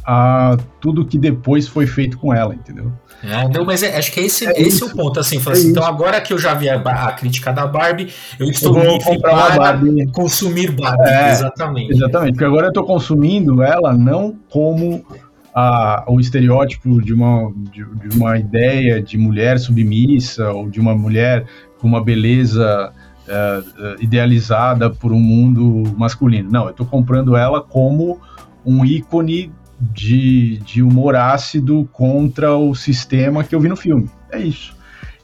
[0.04, 2.90] a tudo que depois foi feito com ela, entendeu?
[3.22, 5.68] É, não, mas é, acho que esse, é esse é o ponto, assim, é assim,
[5.70, 9.56] então agora que eu já vi a, a, crítica da Barbie, eu estou eu para
[9.56, 10.06] Barbie.
[10.12, 11.92] consumir Barbie, é, exatamente.
[11.92, 15.04] Exatamente, porque agora eu estou consumindo ela não como
[15.58, 20.94] a, o estereótipo de uma, de, de, uma ideia de mulher submissa ou de uma
[20.94, 21.46] mulher
[21.80, 22.92] com uma beleza
[23.26, 26.48] uh, idealizada por um mundo masculino.
[26.48, 28.20] Não, eu estou comprando ela como
[28.64, 34.08] um ícone de, de humor ácido contra o sistema que eu vi no filme.
[34.30, 34.76] É isso.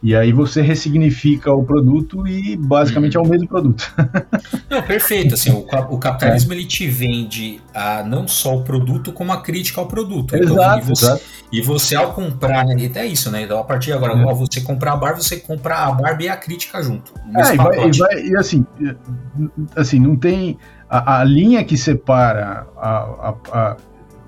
[0.05, 3.25] E aí você ressignifica o produto e basicamente uhum.
[3.25, 3.91] é o mesmo produto.
[4.69, 5.33] Não, perfeito.
[5.33, 6.57] Assim, o, o capitalismo é.
[6.57, 10.37] ele te vende a, não só o produto, como a crítica ao produto.
[10.37, 11.23] Exato, então, e, você, exato.
[11.51, 13.45] e você ao comprar, né, é isso, né?
[13.45, 14.23] Então a partir de agora, é.
[14.23, 17.15] ao você comprar a Barbie, você compra a Barbie e a crítica junto.
[17.35, 18.67] É, e, vai, e, vai, e, assim,
[19.75, 20.59] assim, não tem.
[20.87, 23.77] A, a linha que separa a, a,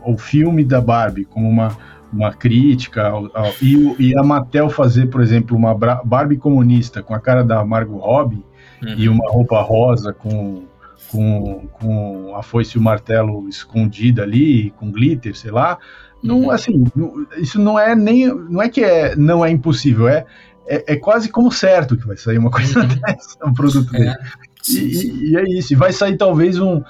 [0.06, 1.76] o filme da Barbie como uma
[2.12, 7.14] uma crítica ao, ao, e, e, a Mattel fazer, por exemplo, uma Barbie comunista com
[7.14, 8.44] a cara da Margot Robbie
[8.82, 8.94] uhum.
[8.96, 10.64] e uma roupa rosa com,
[11.10, 15.78] com, com a foice e o martelo escondida ali, com glitter, sei lá,
[16.22, 16.50] não, uhum.
[16.50, 20.24] assim, não, isso não é nem, não é que é, não é impossível, é,
[20.66, 22.88] é, é quase como certo que vai sair uma coisa uhum.
[22.88, 24.08] dessa, um produto dele.
[24.08, 24.16] É.
[24.68, 26.84] E, e, e, é isso, e vai sair talvez um, uh,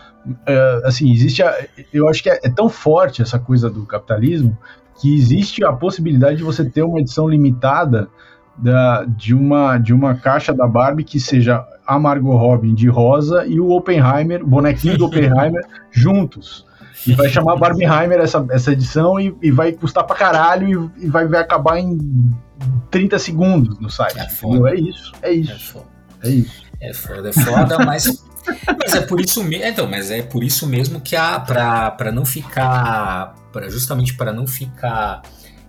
[0.84, 4.56] assim, existe, a, eu acho que é, é, tão forte essa coisa do capitalismo
[5.00, 8.08] que existe a possibilidade de você ter uma edição limitada
[8.56, 13.46] da, de, uma, de uma caixa da Barbie que seja a Margot Robin de rosa
[13.46, 16.66] e o Oppenheimer, bonequinho do Oppenheimer, juntos.
[17.06, 21.08] E vai chamar Barbieheimer essa, essa edição e, e vai custar pra caralho e, e,
[21.08, 22.32] vai, vai acabar em
[22.90, 24.18] 30 segundos no site.
[24.18, 24.70] É, foda.
[24.70, 25.84] é isso, é isso.
[26.22, 26.66] É, é isso.
[26.80, 28.24] É foda, é foda, mas
[28.78, 32.24] mas é por isso mesmo, então, mas é por isso mesmo que a para não
[32.24, 35.22] ficar para justamente para não ficar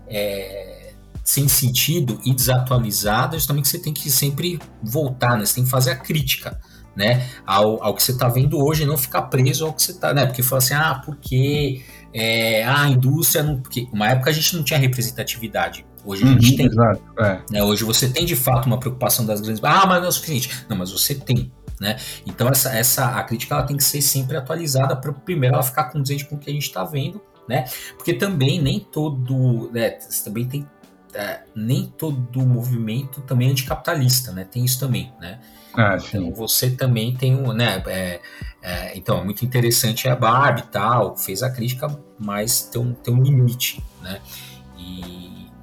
[0.08, 5.46] é, sem sentido e desatualizado, é justamente você tem que sempre voltar, né?
[5.46, 6.60] Você tem que fazer a crítica,
[6.96, 7.28] né?
[7.46, 10.14] Ao, ao que você está vendo hoje, e não ficar preso ao que você está,
[10.14, 10.26] né?
[10.26, 11.82] Porque fala assim, ah, porque
[12.14, 15.86] é, a indústria não, porque uma época a gente não tinha representatividade.
[16.06, 16.66] Hoje a gente uhum, tem.
[16.68, 17.42] Exato, é.
[17.52, 17.64] né?
[17.64, 19.62] Hoje você tem de fato uma preocupação das grandes.
[19.62, 20.50] Ah, mas não é o suficiente.
[20.70, 21.52] Não, mas você tem.
[21.80, 21.96] Né?
[22.26, 25.86] Então essa, essa a crítica ela tem que ser sempre atualizada para primeiro ela ficar
[25.86, 27.66] condizente com o que a gente está vendo né?
[27.96, 29.92] Porque também nem todo, né,
[30.24, 30.68] também tem
[31.14, 34.44] é, nem todo movimento também é anticapitalista, né?
[34.44, 35.40] Tem isso também, né?
[35.74, 37.82] Ah, então você também tem um, né?
[37.88, 38.20] É,
[38.62, 41.88] é, então é muito interessante a Barbie e tal, fez a crítica,
[42.20, 44.20] mas tem um, tem um limite, né?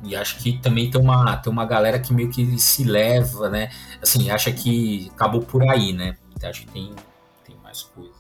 [0.05, 3.71] E, acho que também tem uma, tem uma galera que meio que se leva, né?
[4.03, 6.17] Assim, acha que acabou por aí, né?
[6.37, 6.95] Então, acho que tem,
[7.45, 8.14] tem mais coisa.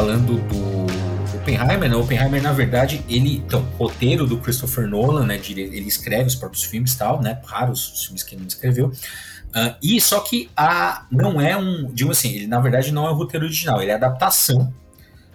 [0.00, 1.94] Falando do Oppenheimer, né?
[1.94, 3.36] Oppenheimer, na verdade, ele.
[3.46, 5.38] Então, roteiro do Christopher Nolan, né?
[5.46, 7.38] Ele escreve os próprios filmes e tal, né?
[7.44, 8.86] Raros os filmes que ele não escreveu.
[8.88, 11.90] Uh, e só que a, não é um.
[11.92, 14.72] Digo assim, ele na verdade não é um roteiro original, ele é adaptação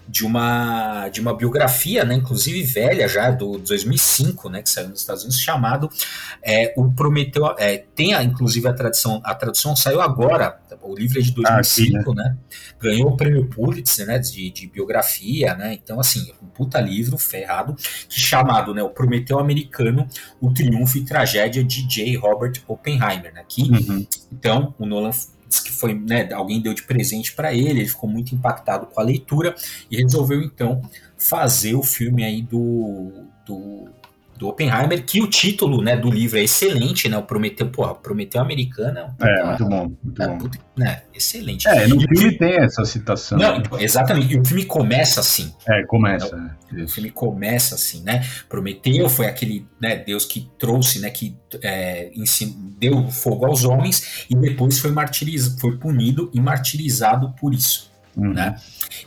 [0.08, 5.00] de uma de uma biografia, né, inclusive velha já do 2005, né, que saiu nos
[5.00, 5.90] Estados Unidos, chamado
[6.44, 7.56] é, o Prometeu.
[7.58, 11.48] É, tem a, inclusive a tradução, a tradução saiu agora, o livro é de 2005,
[11.50, 12.24] ah, sim, né?
[12.24, 12.38] né?
[12.80, 15.74] Ganhou o prêmio Pulitzer, né, de, de, biografia, né?
[15.74, 20.08] Então assim, um puta livro ferrado, que chamado, né, o Prometeu Americano,
[20.40, 22.16] o Triunfo e Tragédia de J.
[22.18, 23.44] Robert Oppenheimer, né?
[23.48, 24.06] Que, uhum.
[24.32, 25.12] então o Nolan
[25.64, 29.04] que foi, né, alguém deu de presente para ele, ele ficou muito impactado com a
[29.04, 29.56] leitura
[29.90, 30.82] e resolveu então
[31.18, 33.12] fazer o filme aí do,
[33.46, 33.90] do
[34.38, 37.18] do Oppenheimer, que o título né, do livro é excelente, né?
[37.18, 39.16] O Prometeu, porra, Prometeu Americana.
[39.22, 40.50] É, é muito bom, muito é, bom.
[40.78, 41.68] Né, excelente.
[41.68, 43.38] É, no e filme tem essa citação.
[43.38, 45.54] Não, exatamente, e o filme começa assim.
[45.68, 46.36] É, começa.
[46.36, 48.26] Né, o filme começa assim, né?
[48.50, 51.10] Prometeu foi aquele né, Deus que trouxe, né?
[51.10, 52.12] Que é,
[52.78, 57.95] deu fogo aos homens e depois foi martirizado, foi punido e martirizado por isso.
[58.16, 58.34] Uhum.
[58.34, 58.56] Né?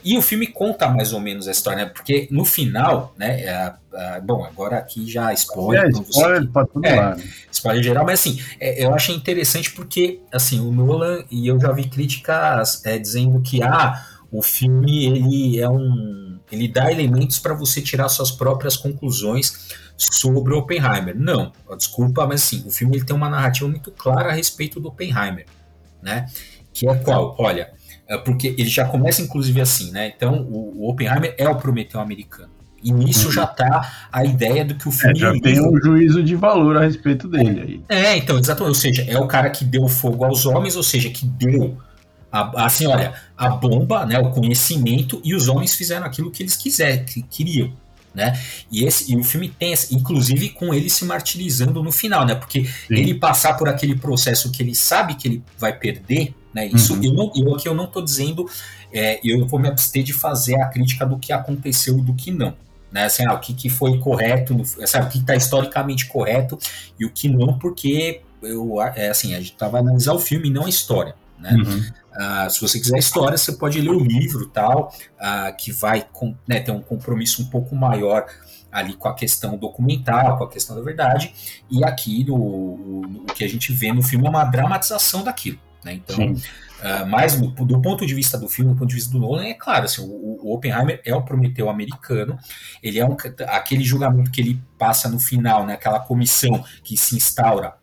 [0.03, 1.91] E o filme conta mais ou menos a história, né?
[1.91, 3.41] porque no final, né?
[3.41, 5.85] É, é, bom, agora aqui já spoiler.
[5.85, 7.15] É, spoiler para tudo é.
[7.51, 11.71] Spoiler geral, mas assim, é, eu achei interessante porque assim, o Nolan, e eu já
[11.71, 16.39] vi críticas é, dizendo que ah, o filme ele é um.
[16.51, 21.17] ele dá elementos para você tirar suas próprias conclusões sobre o Oppenheimer.
[21.17, 24.89] Não, desculpa, mas assim, o filme ele tem uma narrativa muito clara a respeito do
[24.89, 25.45] Oppenheimer,
[26.01, 26.27] né?
[26.71, 27.35] Que é qual?
[27.39, 27.73] Olha,
[28.17, 30.11] porque ele já começa inclusive assim, né?
[30.15, 32.59] Então o, o Oppenheimer é o Prometeu americano.
[32.83, 33.33] E nisso uhum.
[33.33, 35.17] já tá a ideia do que o filme.
[35.17, 37.97] É, já tem um juízo de valor a respeito dele aí.
[37.97, 38.69] É, então, exatamente.
[38.69, 41.77] Ou seja, é o cara que deu fogo aos homens, ou seja, que deu.
[42.31, 46.55] A, assim, olha, a bomba, né, o conhecimento, e os homens fizeram aquilo que eles
[46.55, 47.71] quiser, que queriam.
[48.13, 48.39] Né?
[48.71, 52.33] E, esse, e o filme tem, inclusive, com ele se martirizando no final, né?
[52.33, 52.71] Porque Sim.
[52.89, 56.67] ele passar por aquele processo que ele sabe que ele vai perder, né?
[56.67, 57.03] Isso uhum.
[57.03, 58.49] eu, não, eu aqui eu não estou dizendo,
[58.91, 62.31] é, eu vou me abster de fazer a crítica do que aconteceu e do que
[62.31, 62.55] não.
[62.91, 66.57] Né, assim, ah, o que, que foi correto, sabe, o que está historicamente correto
[66.99, 70.51] e o que não, porque eu, é, assim, a gente estava analisar o filme e
[70.51, 71.13] não a história.
[71.37, 71.51] Né?
[71.51, 71.79] Uhum.
[71.79, 76.35] Uh, se você quiser história, você pode ler o livro tal, uh, que vai com,
[76.47, 78.25] né, ter um compromisso um pouco maior
[78.71, 81.33] ali com a questão documental, com a questão da verdade,
[81.69, 85.59] e aqui no, o, o que a gente vê no filme é uma dramatização daquilo.
[85.83, 85.93] Né?
[85.93, 89.19] Então, uh, mas do, do, ponto de vista do filme, do ponto de vista do
[89.19, 92.37] Nolan, é claro, assim, o, o Oppenheimer é o Prometeu americano,
[92.83, 93.15] ele é um,
[93.47, 97.75] aquele julgamento que ele passa no final, né, aquela comissão que se instaura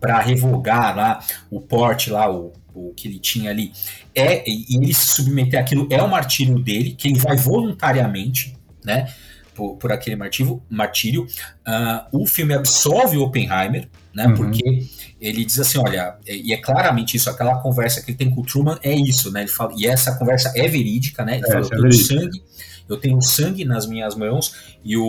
[0.00, 3.72] para revogar lá o porte lá, o, o que ele tinha ali,
[4.14, 9.12] é e ele se submeter àquilo é o martírio dele, que ele vai voluntariamente, né,
[9.56, 10.62] por, por aquele martírio.
[10.70, 11.26] martírio.
[11.66, 14.34] Uh, o filme absolve o Oppenheimer, né, uhum.
[14.34, 14.88] porque
[15.20, 18.44] ele diz assim, olha, e é claramente isso, aquela conversa que ele tem com o
[18.44, 19.40] Truman é isso, né?
[19.40, 21.36] Ele fala, e essa conversa é verídica, né?
[21.36, 22.42] Ele é, fala, eu é tenho sangue,
[22.88, 25.04] eu tenho sangue nas minhas mãos, e o,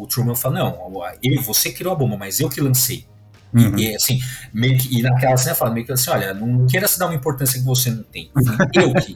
[0.00, 3.04] o Truman fala, não, eu, você criou a bomba, mas eu que lancei.
[3.52, 3.78] Uhum.
[3.78, 4.18] E, assim,
[4.54, 7.06] meio que, e naquela cena fala meio que assim, olha, não, não queira se dar
[7.06, 8.30] uma importância que você não tem.
[8.74, 9.12] Eu que,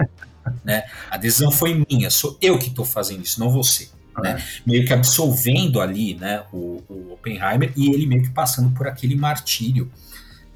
[0.62, 0.84] né?
[1.10, 3.88] A decisão foi minha, sou eu que estou fazendo isso, não você.
[4.18, 4.36] Né?
[4.38, 4.42] É.
[4.66, 9.14] Meio que absolvendo ali, né, o, o Oppenheimer e ele meio que passando por aquele
[9.14, 9.90] martírio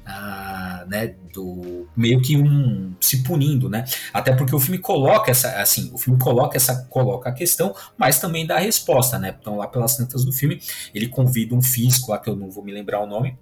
[0.05, 3.85] ah, né, do meio que um se punindo, né?
[4.13, 8.19] Até porque o filme coloca essa, assim, o filme coloca essa coloca a questão, mas
[8.19, 9.35] também dá a resposta, né?
[9.39, 10.61] Então lá pelas tantas do filme,
[10.93, 13.35] ele convida um físico lá que eu não vou me lembrar o nome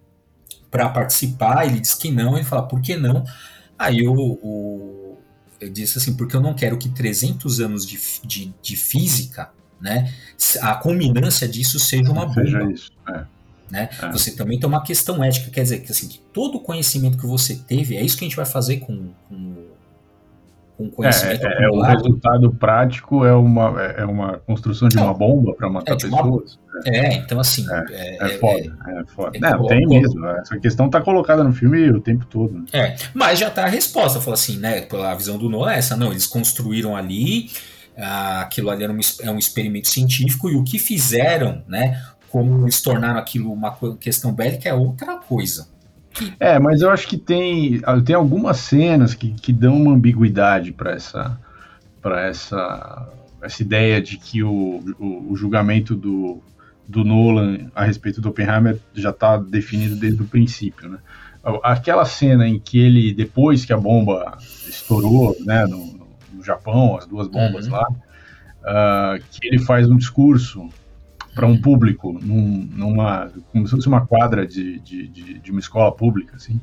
[0.71, 3.25] para participar, ele diz que não, ele fala por que não?
[3.77, 5.17] Aí o, o
[5.59, 9.51] ele disse assim, porque eu não quero que 300 anos de, de, de física,
[9.83, 10.09] né,
[10.61, 12.41] a culminância disso seja uma bomba.
[12.41, 13.25] Seja isso, é.
[13.69, 13.89] Né?
[14.01, 14.11] É.
[14.11, 17.25] Você também tem uma questão ética, quer dizer que, assim, que todo o conhecimento que
[17.25, 19.55] você teve, é isso que a gente vai fazer com, com,
[20.77, 25.13] com conhecimento é, é, o resultado prático é uma, é, é uma construção de uma
[25.13, 26.59] bomba para matar é pessoas.
[26.71, 27.15] Uma, é.
[27.15, 27.65] então assim.
[27.89, 28.77] É, é, foda.
[28.87, 29.39] É, foda.
[29.39, 30.25] Não, tem mesmo.
[30.27, 32.53] Essa questão está colocada no filme o tempo todo.
[32.53, 32.65] Né?
[32.73, 34.21] É, mas já está a resposta.
[34.21, 34.81] Fala assim, né?
[34.81, 35.97] Pela visão do Nolan, essa.
[35.97, 37.49] Não, eles construíram ali.
[37.97, 42.01] Ah, aquilo ali era um, é um experimento científico e o que fizeram, né?
[42.33, 45.67] como eles tornaram aquilo uma questão bélica é outra coisa.
[46.39, 50.93] É, mas eu acho que tem, tem algumas cenas que, que dão uma ambiguidade para
[50.93, 51.39] essa,
[52.01, 53.07] para essa,
[53.39, 56.41] essa ideia de que o, o, o, julgamento do,
[56.87, 60.97] do Nolan a respeito do Oppenheimer já está definido desde o princípio, né?
[61.61, 65.92] Aquela cena em que ele, depois que a bomba estourou, né, no,
[66.45, 67.73] Japão, as duas bombas uhum.
[67.73, 70.69] lá, uh, que ele faz um discurso
[71.33, 75.59] para um público, num, numa, como se fosse uma quadra de, de, de, de uma
[75.59, 76.59] escola pública, assim.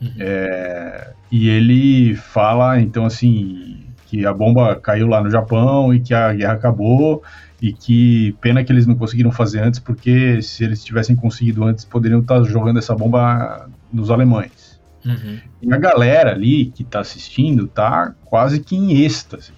[0.00, 0.12] Uhum.
[0.18, 6.12] É, e ele fala, então, assim, que a bomba caiu lá no Japão e que
[6.12, 7.22] a guerra acabou
[7.62, 11.84] e que pena que eles não conseguiram fazer antes, porque se eles tivessem conseguido antes,
[11.84, 14.69] poderiam estar jogando essa bomba nos alemães.
[15.04, 15.38] Uhum.
[15.62, 19.52] E a galera ali que está assistindo tá quase que em êxtase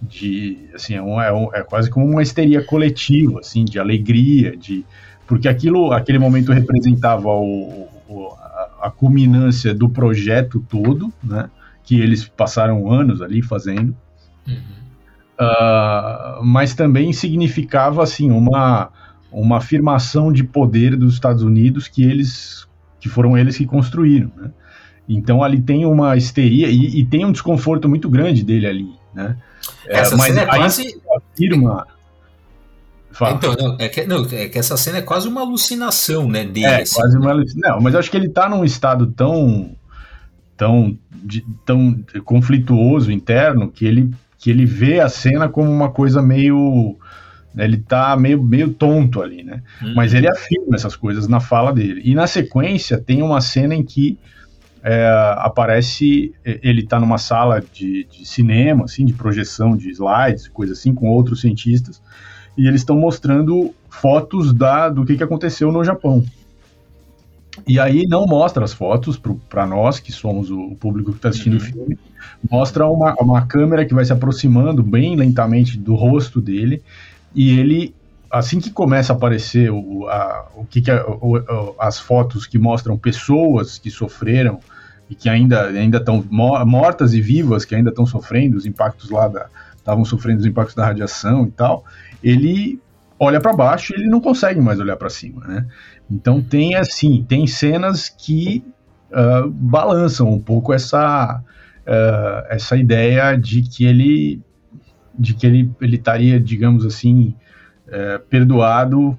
[0.00, 4.56] de assim é, um, é, um, é, quase como uma histeria coletiva assim de alegria
[4.56, 4.84] de
[5.26, 11.50] porque aquilo aquele momento representava o, o, a, a, culminância do projeto todo né
[11.84, 13.94] que eles passaram anos ali fazendo
[14.48, 14.56] uhum.
[15.38, 18.90] uh, mas também significava assim uma
[19.30, 22.66] uma afirmação de poder dos Estados Unidos que eles
[23.02, 24.52] que foram eles que construíram, né?
[25.08, 29.36] Então ali tem uma histeria e, e, tem um desconforto muito grande dele ali, né?
[29.86, 31.86] Essa é, mas cena é quase afirma
[33.10, 33.34] Fala.
[33.34, 36.64] Então, não é, que, não, é que essa cena é quase uma alucinação, né, dele.
[36.64, 37.20] É, assim, quase né?
[37.20, 37.76] uma alucinação.
[37.76, 39.76] Não, mas acho que ele tá num estado tão
[40.62, 46.22] tão, de, tão conflituoso interno que ele, que ele vê a cena como uma coisa
[46.22, 46.96] meio.
[47.54, 49.62] Né, ele tá meio, meio tonto ali, né?
[49.82, 49.94] Uhum.
[49.94, 52.00] Mas ele afirma essas coisas na fala dele.
[52.04, 54.18] E na sequência tem uma cena em que
[54.82, 55.06] é,
[55.38, 56.34] aparece.
[56.44, 61.08] Ele tá numa sala de, de cinema, assim, de projeção de slides, coisa assim, com
[61.08, 62.02] outros cientistas,
[62.56, 66.24] e eles estão mostrando fotos da, do que, que aconteceu no Japão.
[67.66, 71.54] E aí não mostra as fotos para nós, que somos o público que está assistindo
[71.54, 71.58] uhum.
[71.58, 71.98] o filme,
[72.50, 76.82] mostra uma, uma câmera que vai se aproximando bem lentamente do rosto dele,
[77.34, 77.94] e ele,
[78.32, 82.58] assim que começa a aparecer o, a, o que, que é, o, as fotos que
[82.58, 84.58] mostram pessoas que sofreram
[85.10, 89.28] e que ainda ainda estão mortas e vivas, que ainda estão sofrendo os impactos lá
[89.28, 91.84] da estavam sofrendo os impactos da radiação e tal,
[92.22, 92.80] ele
[93.18, 95.66] olha para baixo e ele não consegue mais olhar para cima, né?
[96.08, 98.64] Então tem assim, tem cenas que
[99.10, 101.42] uh, balançam um pouco essa
[101.86, 104.40] uh, essa ideia de que ele
[105.18, 107.34] de que ele ele estaria, digamos assim,
[107.92, 109.18] uh, perdoado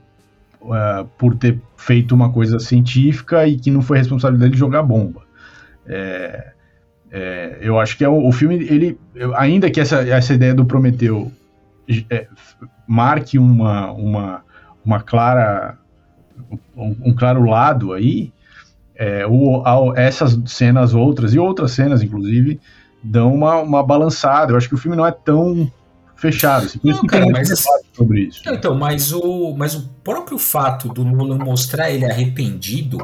[1.18, 5.22] por ter feito uma coisa científica e que não foi responsabilidade de jogar bomba.
[5.86, 6.54] É,
[7.12, 8.98] é, eu acho que é o, o filme ele
[9.36, 11.30] ainda que essa, essa ideia do Prometeu
[12.10, 12.28] é,
[12.88, 14.42] marque uma, uma,
[14.86, 15.78] uma clara
[16.76, 18.32] um, um claro lado aí,
[18.96, 19.64] é, o,
[19.96, 22.60] essas cenas outras e outras cenas, inclusive,
[23.04, 24.52] dão uma, uma balançada.
[24.52, 25.72] Eu acho que o filme não é tão
[26.24, 26.68] fechado.
[26.68, 28.42] Assim, não, cara, mas, sobre isso.
[28.48, 32.98] Então, mas o, mas o próprio fato do Nolan mostrar ele arrependido,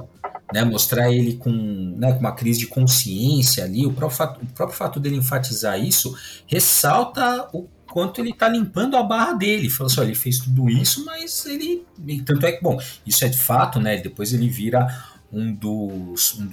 [0.54, 4.46] né, mostrar ele com, né, com uma crise de consciência ali, o próprio, fato, o
[4.54, 6.16] próprio fato dele enfatizar isso
[6.48, 9.70] ressalta o quanto ele tá limpando a barra dele.
[9.70, 11.86] Falou assim, olha, ele fez tudo isso, mas ele.
[12.26, 13.98] Tanto é que, bom, isso é de fato, né?
[13.98, 14.88] Depois ele vira
[15.32, 16.48] um dos um,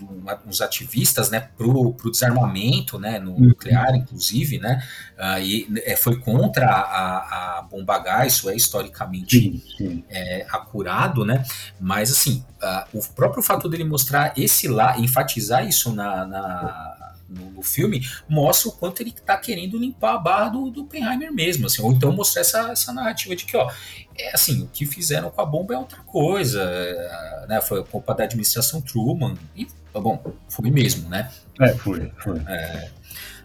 [0.47, 3.49] dos ativistas né pro, pro desarmamento né no uhum.
[3.49, 4.83] nuclear inclusive né
[5.18, 10.05] uh, e é, foi contra a, a bomba H isso é historicamente sim, sim.
[10.11, 11.45] É, acurado né
[11.81, 16.95] mas assim uh, o próprio fato dele mostrar esse lá enfatizar isso na, na
[17.29, 21.33] no, no, filme mostra o quanto ele está querendo limpar a barra do, do Oppenheimer
[21.33, 23.70] mesmo, assim, ou então mostrar essa, essa narrativa de que, ó,
[24.16, 28.14] é assim, o que fizeram com a bomba é outra coisa, é, né, foi culpa
[28.14, 31.31] da administração Truman, e, bom, foi mesmo, né?
[31.61, 32.39] É, foi, foi.
[32.47, 32.91] É,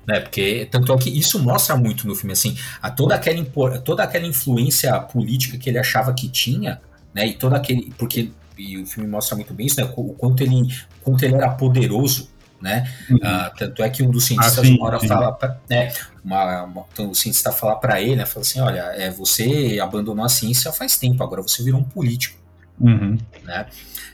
[0.07, 3.43] né, porque tanto é que isso mostra muito no filme, assim, a toda aquela,
[3.79, 6.81] toda aquela influência política que ele achava que tinha,
[7.13, 10.43] né, e todo aquele, porque e o filme mostra muito bem isso, né, o quanto
[10.43, 12.29] ele, o quanto ele era poderoso,
[12.61, 12.89] né?
[13.09, 13.17] Uhum.
[13.17, 15.07] Uh, tanto é que um dos cientistas ah, sim, uma hora sim.
[15.07, 15.91] fala, pra, né?
[16.23, 18.25] Uma, uma, então o cientista fala para ele, né?
[18.25, 22.37] Fala assim, olha, é, você abandonou a ciência faz tempo, agora você virou um político,
[22.79, 23.17] uhum.
[23.43, 23.65] né?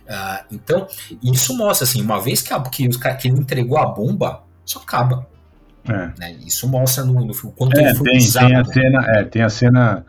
[0.08, 0.88] Uh, então
[1.22, 4.80] isso mostra assim, uma vez que, a, que, os, que ele entregou a bomba, isso
[4.80, 5.28] acaba.
[5.88, 6.12] É.
[6.18, 6.38] Né?
[6.46, 8.48] Isso mostra no, no quanto é, ele foi tem, usado.
[8.48, 10.06] Tem a cena, é, tem a cena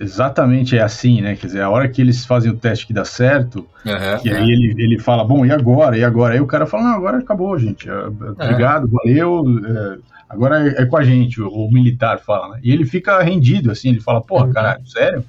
[0.00, 1.36] exatamente é assim, né?
[1.36, 4.50] Quer dizer, a hora que eles fazem o teste que dá certo, uhum, que aí
[4.50, 5.96] ele, ele fala, bom, e agora?
[5.96, 6.34] E agora?
[6.34, 7.88] Aí o cara fala, não, agora acabou, gente.
[7.88, 9.44] É, obrigado, valeu.
[9.64, 12.60] É, agora é, é, com a gente, o, o, militar fala, né?
[12.62, 14.52] E ele fica rendido, assim, ele fala, porra, uhum.
[14.52, 15.24] caralho, sério?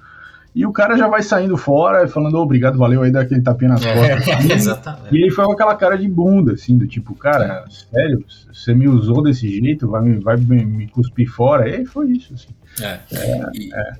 [0.55, 3.71] E o cara já vai saindo fora, falando, oh, obrigado, valeu, aí dá aquele tapinha
[3.71, 4.45] nas é, costas.
[4.51, 5.15] exatamente.
[5.15, 8.23] E ele foi com aquela cara de bunda, assim, do tipo, cara, sério,
[8.53, 11.67] você me usou desse jeito, vai, me, vai me, me cuspir fora?
[11.67, 12.49] E foi isso, assim.
[12.81, 12.99] É.
[13.11, 13.93] é, e, é.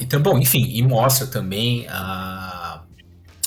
[0.00, 2.82] Então, bom, enfim, e mostra também a,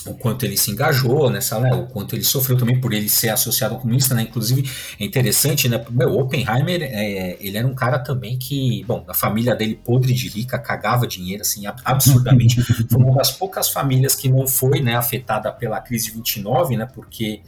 [0.06, 3.28] o quanto ele se engajou nessa, né, o quanto ele sofreu também por ele ser
[3.28, 7.98] associado ao comunista, né, inclusive é interessante, né, meu, Oppenheimer, é, ele era um cara
[7.98, 13.14] também que, bom, a família dele podre de rica, cagava dinheiro, assim, absurdamente, foi uma
[13.14, 17.42] das poucas famílias que não foi, né, afetada pela crise de 29, né, porque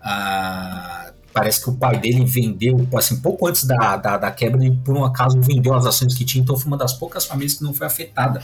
[0.00, 4.78] a parece que o pai dele vendeu, assim, pouco antes da, da, da, quebra, ele
[4.84, 7.64] por um acaso vendeu as ações que tinha, então foi uma das poucas famílias que
[7.64, 8.40] não foi afetada,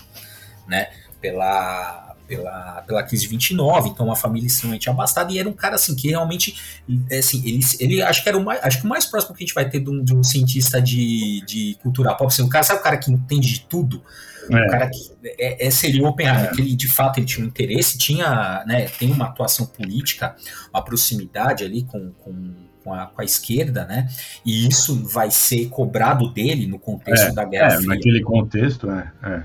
[0.67, 0.89] né,
[1.21, 5.77] pela, pela, pela crise de 29, então uma família extremamente abastada, e era um cara,
[5.77, 6.83] assim, que realmente,
[7.17, 9.47] assim, ele, ele acho que era o mais, acho que o mais próximo que a
[9.47, 12.65] gente vai ter de um, de um cientista de, de cultura pop, assim, um cara,
[12.65, 14.03] sabe o cara que entende de tudo?
[14.51, 14.67] É.
[14.67, 16.49] O cara que é, é, seria o Oppenheimer, é.
[16.49, 20.35] que ele de fato ele tinha um interesse, tinha, né, tem uma atuação política,
[20.75, 24.09] uma proximidade ali com, com com a, com a esquerda, né?
[24.45, 27.89] E isso vai ser cobrado dele no contexto é, da Guerra é, Fria.
[27.89, 29.13] Naquele contexto, é.
[29.23, 29.43] é.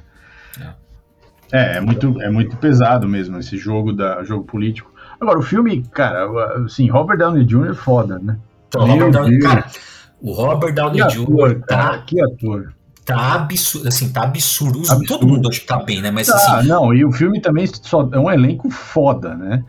[0.62, 0.86] é.
[1.52, 4.92] É, é muito, é muito pesado mesmo esse jogo da jogo político.
[5.20, 6.28] Agora, o filme, cara,
[6.66, 7.72] assim, Robert Downey Jr.
[7.72, 8.38] é foda, né?
[8.68, 9.66] Então, Robert Downey, cara,
[10.22, 11.24] o Robert Downey que Jr.
[11.24, 12.74] Ator, tá, cara, que ator.
[13.06, 14.80] Tá absurdo, assim, tá absurdo.
[14.80, 15.06] absurdo.
[15.06, 16.10] Todo mundo acho que tá bem, né?
[16.10, 16.68] Mas tá, assim.
[16.68, 19.64] Não, e o filme também só é um elenco foda, né?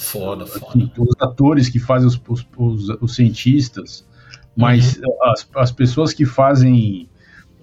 [0.00, 0.90] Foda, foda.
[0.98, 4.06] Os atores que fazem os, os, os, os cientistas,
[4.56, 5.30] mas uhum.
[5.30, 7.08] as, as pessoas que fazem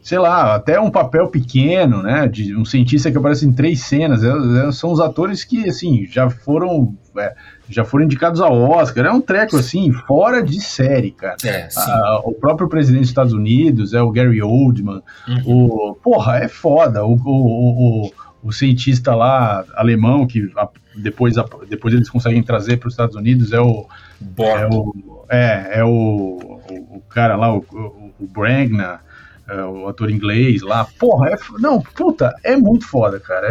[0.08, 4.24] sei lá, até um papel pequeno, né, de um cientista que aparece em três cenas,
[4.24, 7.36] é, é, são os atores que, assim, já foram, é,
[7.70, 11.36] já foram indicados ao Oscar, é um treco, assim, fora de série, cara.
[11.44, 15.92] É, ah, o próprio presidente dos Estados Unidos é o Gary Oldman, uhum.
[15.92, 18.12] o, porra, é foda, o, o, o,
[18.44, 20.50] o cientista lá, alemão, que
[20.98, 21.36] depois,
[21.70, 23.88] depois eles conseguem trazer para os Estados Unidos, é o...
[24.20, 24.62] Borg.
[24.62, 29.00] É o, é, é o, o, cara lá, o, o, o Bragner,
[29.48, 30.88] é, o ator inglês lá.
[31.00, 33.48] Porra, é, não, puta, é muito foda, cara.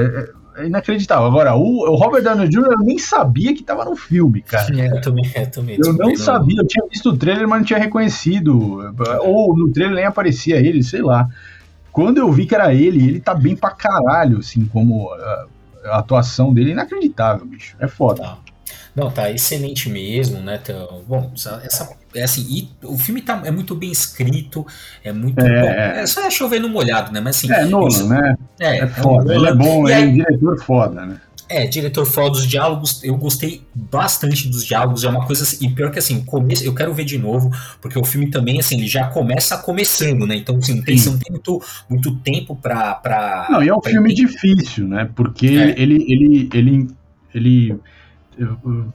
[0.56, 1.26] É, é inacreditável.
[1.26, 2.72] Agora, o, o, Robert Downey Jr.
[2.72, 4.74] eu nem sabia que tava no filme, cara.
[4.78, 5.78] É, eu também, eu também.
[5.78, 8.94] Eu não sabia, eu tinha visto o trailer, mas não tinha reconhecido.
[9.22, 11.28] Ou no trailer nem aparecia ele, sei lá.
[11.92, 15.46] Quando eu vi que era ele, ele tá bem pra caralho, assim, como a,
[15.86, 17.76] a atuação dele é inacreditável, bicho.
[17.78, 18.22] É foda.
[18.22, 18.38] Tá.
[18.94, 20.58] Não, tá excelente mesmo, né?
[20.62, 24.66] Então, bom, essa, é assim, e o filme tá, é muito bem escrito,
[25.04, 25.66] é muito é, bom.
[26.00, 27.20] É só é chover no molhado, né?
[27.20, 27.52] Mas assim.
[27.52, 28.34] É, Nolan, né?
[28.58, 29.34] É, é foda.
[29.34, 31.20] É um ele é bom, é um diretor foda, né?
[31.48, 35.70] É, diretor foda dos diálogos, eu gostei bastante dos diálogos, é uma coisa assim, e
[35.70, 38.88] pior que assim, começo, eu quero ver de novo, porque o filme também, assim, ele
[38.88, 43.46] já começa começando, né, então assim, não tem, não tem muito, muito tempo pra, pra...
[43.48, 44.28] Não, e é um filme entender.
[44.28, 45.80] difícil, né, porque é.
[45.80, 46.88] ele, ele, ele,
[47.32, 47.80] ele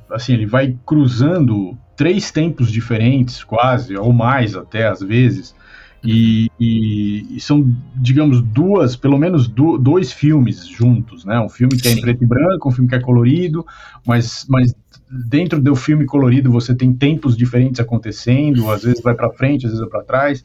[0.09, 5.55] assim, ele vai cruzando três tempos diferentes, quase, ou mais até às vezes,
[6.03, 7.63] e, e, e são,
[7.95, 11.39] digamos, duas, pelo menos do, dois filmes juntos, né?
[11.39, 13.65] Um filme que é em preto e branco, um filme que é colorido,
[14.05, 14.73] mas, mas
[15.09, 19.73] dentro do filme colorido você tem tempos diferentes acontecendo, às vezes vai para frente, às
[19.73, 20.43] vezes vai para trás,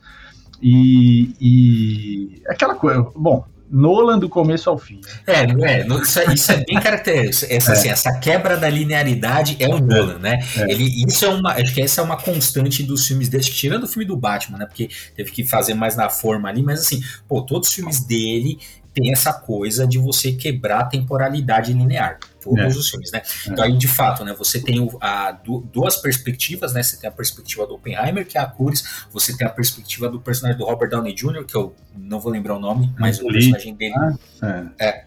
[0.61, 5.01] e, e aquela coisa, bom, Nolan do começo ao fim.
[5.27, 7.53] É, é isso, é, isso é bem característico.
[7.53, 7.75] Essa, é.
[7.75, 10.39] assim, essa quebra da linearidade é o Nolan, né?
[10.57, 10.71] É.
[10.71, 13.89] Ele, isso é uma, acho que essa é uma constante dos filmes dele, tirando o
[13.89, 14.67] filme do Batman, né?
[14.67, 18.59] Porque teve que fazer mais na forma ali, mas assim, pô, todos os filmes dele
[18.97, 22.79] tem essa coisa de você quebrar a temporalidade linear todos é.
[22.79, 23.21] os filmes, né?
[23.47, 23.51] É.
[23.51, 25.33] Então aí, de fato, né, você tem o, a,
[25.73, 26.83] duas perspectivas, né?
[26.83, 30.19] Você tem a perspectiva do Oppenheimer, que é a cores, você tem a perspectiva do
[30.21, 33.75] personagem do Robert Downey Jr., que eu não vou lembrar o nome, mas o personagem
[33.75, 34.87] dele ah, é.
[34.87, 35.05] é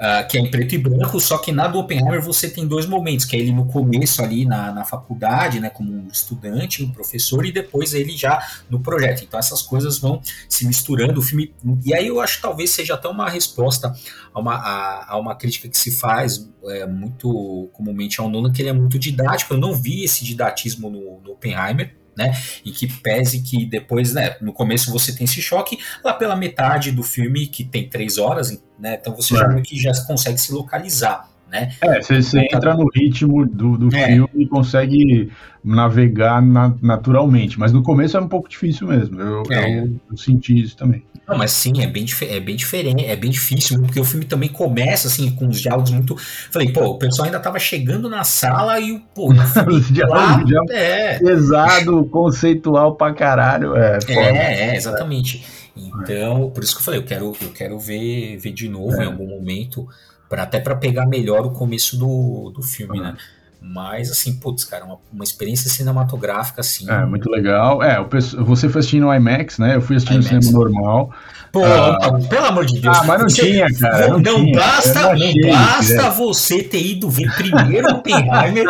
[0.00, 2.86] uh, que é em preto e branco, só que na do Oppenheimer você tem dois
[2.86, 6.90] momentos, que é ele no começo ali na, na faculdade, né, como um estudante, um
[6.90, 9.22] professor, e depois ele já no projeto.
[9.22, 11.52] Então essas coisas vão se misturando, o filme...
[11.84, 13.94] E aí eu acho que talvez seja até uma resposta
[14.32, 18.62] a uma, a, a uma crítica que se faz é, muito comumente ao Nolan, que
[18.62, 22.32] ele é muito didático, eu não vi esse didatismo no, no Oppenheimer, né?
[22.64, 26.92] E que pese que depois, né, no começo você tem esse choque, lá pela metade
[26.92, 28.98] do filme, que tem três horas, né?
[29.00, 31.29] Então você já que já consegue se localizar.
[31.50, 31.70] Né?
[31.82, 34.06] É, você, você entra no ritmo do, do é.
[34.06, 35.32] filme e consegue
[35.62, 39.20] navegar na, naturalmente, mas no começo é um pouco difícil mesmo.
[39.20, 39.80] Eu, é.
[39.80, 41.04] eu, eu senti isso também.
[41.30, 44.48] Não, mas sim, é bem, é bem diferente, é bem difícil, porque o filme também
[44.48, 46.16] começa assim com os diálogos muito.
[46.50, 49.28] Falei, pô, o pessoal ainda tava chegando na sala e o pô,
[49.68, 51.18] os diálogos lá, é.
[51.18, 53.76] pesado, conceitual pra caralho.
[53.76, 55.44] É, é, é, exatamente.
[55.76, 59.04] Então, por isso que eu falei, eu quero, eu quero ver, ver de novo é.
[59.04, 59.88] em algum momento,
[60.30, 63.04] para até para pegar melhor o começo do, do filme, uhum.
[63.04, 63.16] né?
[63.60, 66.88] Mas, assim, putz, cara, uma, uma experiência cinematográfica, assim.
[66.88, 67.82] É, muito legal.
[67.82, 69.76] É, você foi assistindo no IMAX, né?
[69.76, 71.12] Eu fui assistindo no cinema normal.
[71.52, 72.96] Pô, ah, pelo amor de Deus.
[72.96, 74.08] Ah, mas não você, tinha, cara.
[74.08, 78.66] Não, não tinha, basta, não, achei, basta você ter ido ver primeiro Oppenheimer,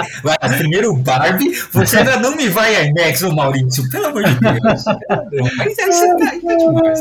[0.57, 4.85] primeiro Barbie, você ainda não me vai a IMAX, ô Maurício, pelo amor de Deus.
[5.59, 7.01] Mas aí você tá, tá demais.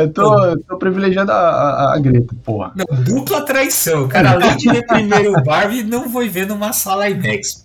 [0.00, 2.72] Eu tô, tô privilegiando a, a, a Greta, porra.
[2.74, 4.08] Não, dupla traição.
[4.08, 7.64] Cara, além de ver primeiro Barbie, não foi ver numa sala IMAX.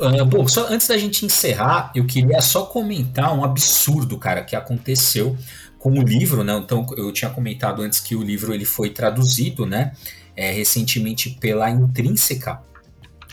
[0.00, 4.56] Uh, bom, só antes da gente encerrar, eu queria só comentar um absurdo, cara, que
[4.56, 5.36] aconteceu
[5.82, 6.56] com o livro, né?
[6.56, 9.90] Então eu tinha comentado antes que o livro ele foi traduzido, né?
[10.36, 12.60] É, recentemente pela Intrínseca,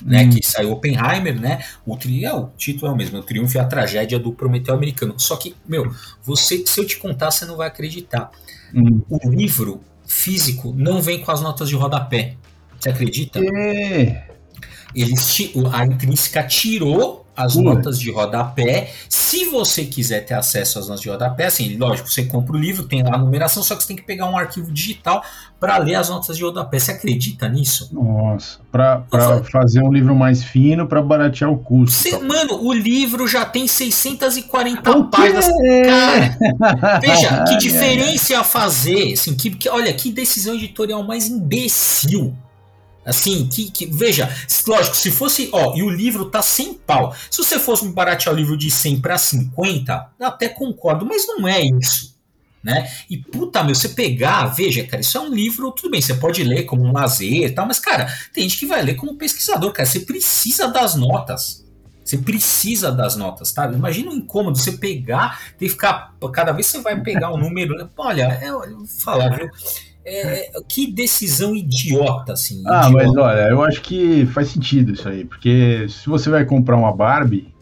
[0.01, 0.23] né?
[0.23, 0.29] Hum.
[0.31, 1.63] Que saiu Oppenheimer, né?
[1.85, 4.73] O, tri, é, o título é o mesmo, o Triunfo e a Tragédia do Prometeu
[4.73, 5.13] Americano.
[5.19, 5.93] Só que, meu,
[6.23, 8.31] você, se eu te contar, você não vai acreditar.
[8.73, 8.99] Hum.
[9.07, 12.35] O livro físico não vem com as notas de rodapé.
[12.79, 13.39] Você acredita?
[13.39, 14.27] É.
[14.95, 18.91] Eles, a Intrínseca tirou as notas de rodapé.
[19.07, 22.83] Se você quiser ter acesso às notas de rodapé, assim, lógico, você compra o livro,
[22.83, 25.23] tem lá a numeração, só que você tem que pegar um arquivo digital
[25.57, 26.77] para ler as notas de rodapé.
[26.77, 27.89] Você acredita nisso?
[27.93, 29.05] Nossa, para
[29.49, 31.95] fazer um livro mais fino, para baratear o custo.
[31.95, 32.19] Cê, tá?
[32.19, 35.47] Mano, o livro já tem 640 o páginas.
[35.47, 39.13] Cara, veja, que diferença ia fazer?
[39.13, 42.35] Assim, que, que, olha, que decisão editorial mais imbecil.
[43.09, 44.29] Assim, que, que, veja,
[44.67, 47.15] lógico, se fosse, ó, e o livro tá sem pau.
[47.29, 51.25] Se você fosse me baratear o livro de 100 para 50, eu até concordo, mas
[51.27, 52.15] não é isso,
[52.63, 52.89] né?
[53.09, 56.43] E puta, meu, você pegar, veja, cara, isso é um livro, tudo bem, você pode
[56.43, 59.71] ler como um lazer e tal, mas cara, tem gente que vai ler como pesquisador,
[59.71, 61.67] cara, você precisa das notas.
[62.09, 63.71] Você precisa das notas, tá?
[63.71, 66.15] Imagina o incômodo você pegar e ficar.
[66.33, 67.87] Cada vez você vai pegar um número.
[67.95, 69.47] Olha, eu, eu vou falar, viu?
[70.11, 72.63] É, que decisão idiota, assim.
[72.65, 72.91] Ah, idiota.
[72.91, 76.91] mas olha, eu acho que faz sentido isso aí, porque se você vai comprar uma
[76.91, 77.53] Barbie,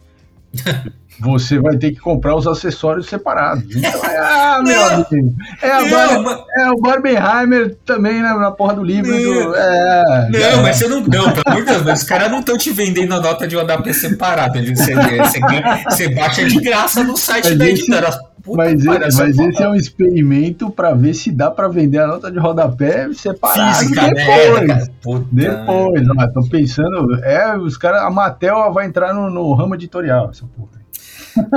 [1.20, 3.74] você vai ter que comprar os acessórios separados.
[3.74, 5.34] Então, ah, meu amigo.
[5.60, 6.40] É, a não, mas...
[6.58, 9.10] é o Barbenheimer também na, na porra do livro.
[9.10, 10.62] Não, do, é, não é.
[10.62, 11.00] mas você não.
[11.00, 13.60] Não, pelo amor de Deus, os caras não estão te vendendo a nota de um
[13.60, 14.58] ADP separado.
[14.58, 15.40] Você, você,
[15.84, 18.28] você baixa de graça no site mas da editora.
[18.54, 22.38] Mas, mas esse é um experimento para ver se dá para vender a nota de
[22.38, 24.68] rodapé separada Física, depois.
[24.68, 24.88] Né,
[25.32, 30.30] depois, ó, tô pensando, é, os caras, a Mattel vai entrar no, no ramo editorial,
[30.30, 30.78] essa porra.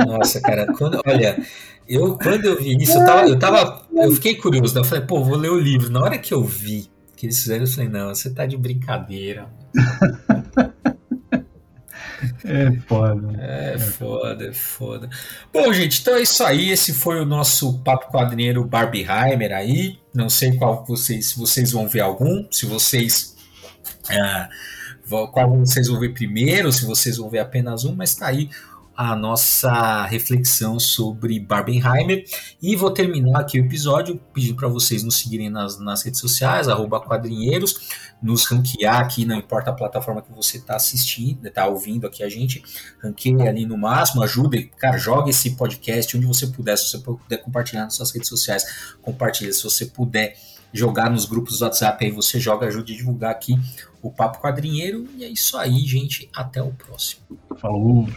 [0.06, 1.36] Nossa, cara, quando, olha,
[1.88, 4.80] eu quando eu vi isso, eu tava, eu tava, eu fiquei curioso, né?
[4.80, 5.90] Eu falei, pô, vou ler o livro.
[5.90, 9.46] Na hora que eu vi que eles fizeram, eu falei, não, você tá de brincadeira.
[12.44, 13.40] É foda.
[13.40, 15.10] É foda, é foda.
[15.52, 16.70] Bom, gente, então é isso aí.
[16.70, 19.98] Esse foi o nosso papo quadrinheiro Barbieheimer aí.
[20.14, 23.36] Não sei qual vocês, se vocês vão ver algum, se vocês.
[24.04, 28.48] Uh, qual vocês vão ver primeiro, se vocês vão ver apenas um, mas tá aí
[28.96, 32.24] a nossa reflexão sobre Barbenheimer.
[32.60, 36.66] E vou terminar aqui o episódio pedindo para vocês nos seguirem nas, nas redes sociais,
[37.06, 37.90] quadrinheiros,
[38.22, 42.28] nos ranquear aqui, não importa a plataforma que você está assistindo, está ouvindo aqui a
[42.28, 42.62] gente,
[43.02, 47.38] ranqueie ali no máximo, ajude, cara, joga esse podcast onde você puder, se você puder
[47.38, 50.36] compartilhar nas suas redes sociais, compartilha, se você puder
[50.72, 53.58] jogar nos grupos do WhatsApp, aí você joga, ajude a divulgar aqui
[54.00, 57.22] o Papo Quadrinheiro, e é isso aí, gente, até o próximo.
[57.56, 58.08] Falou!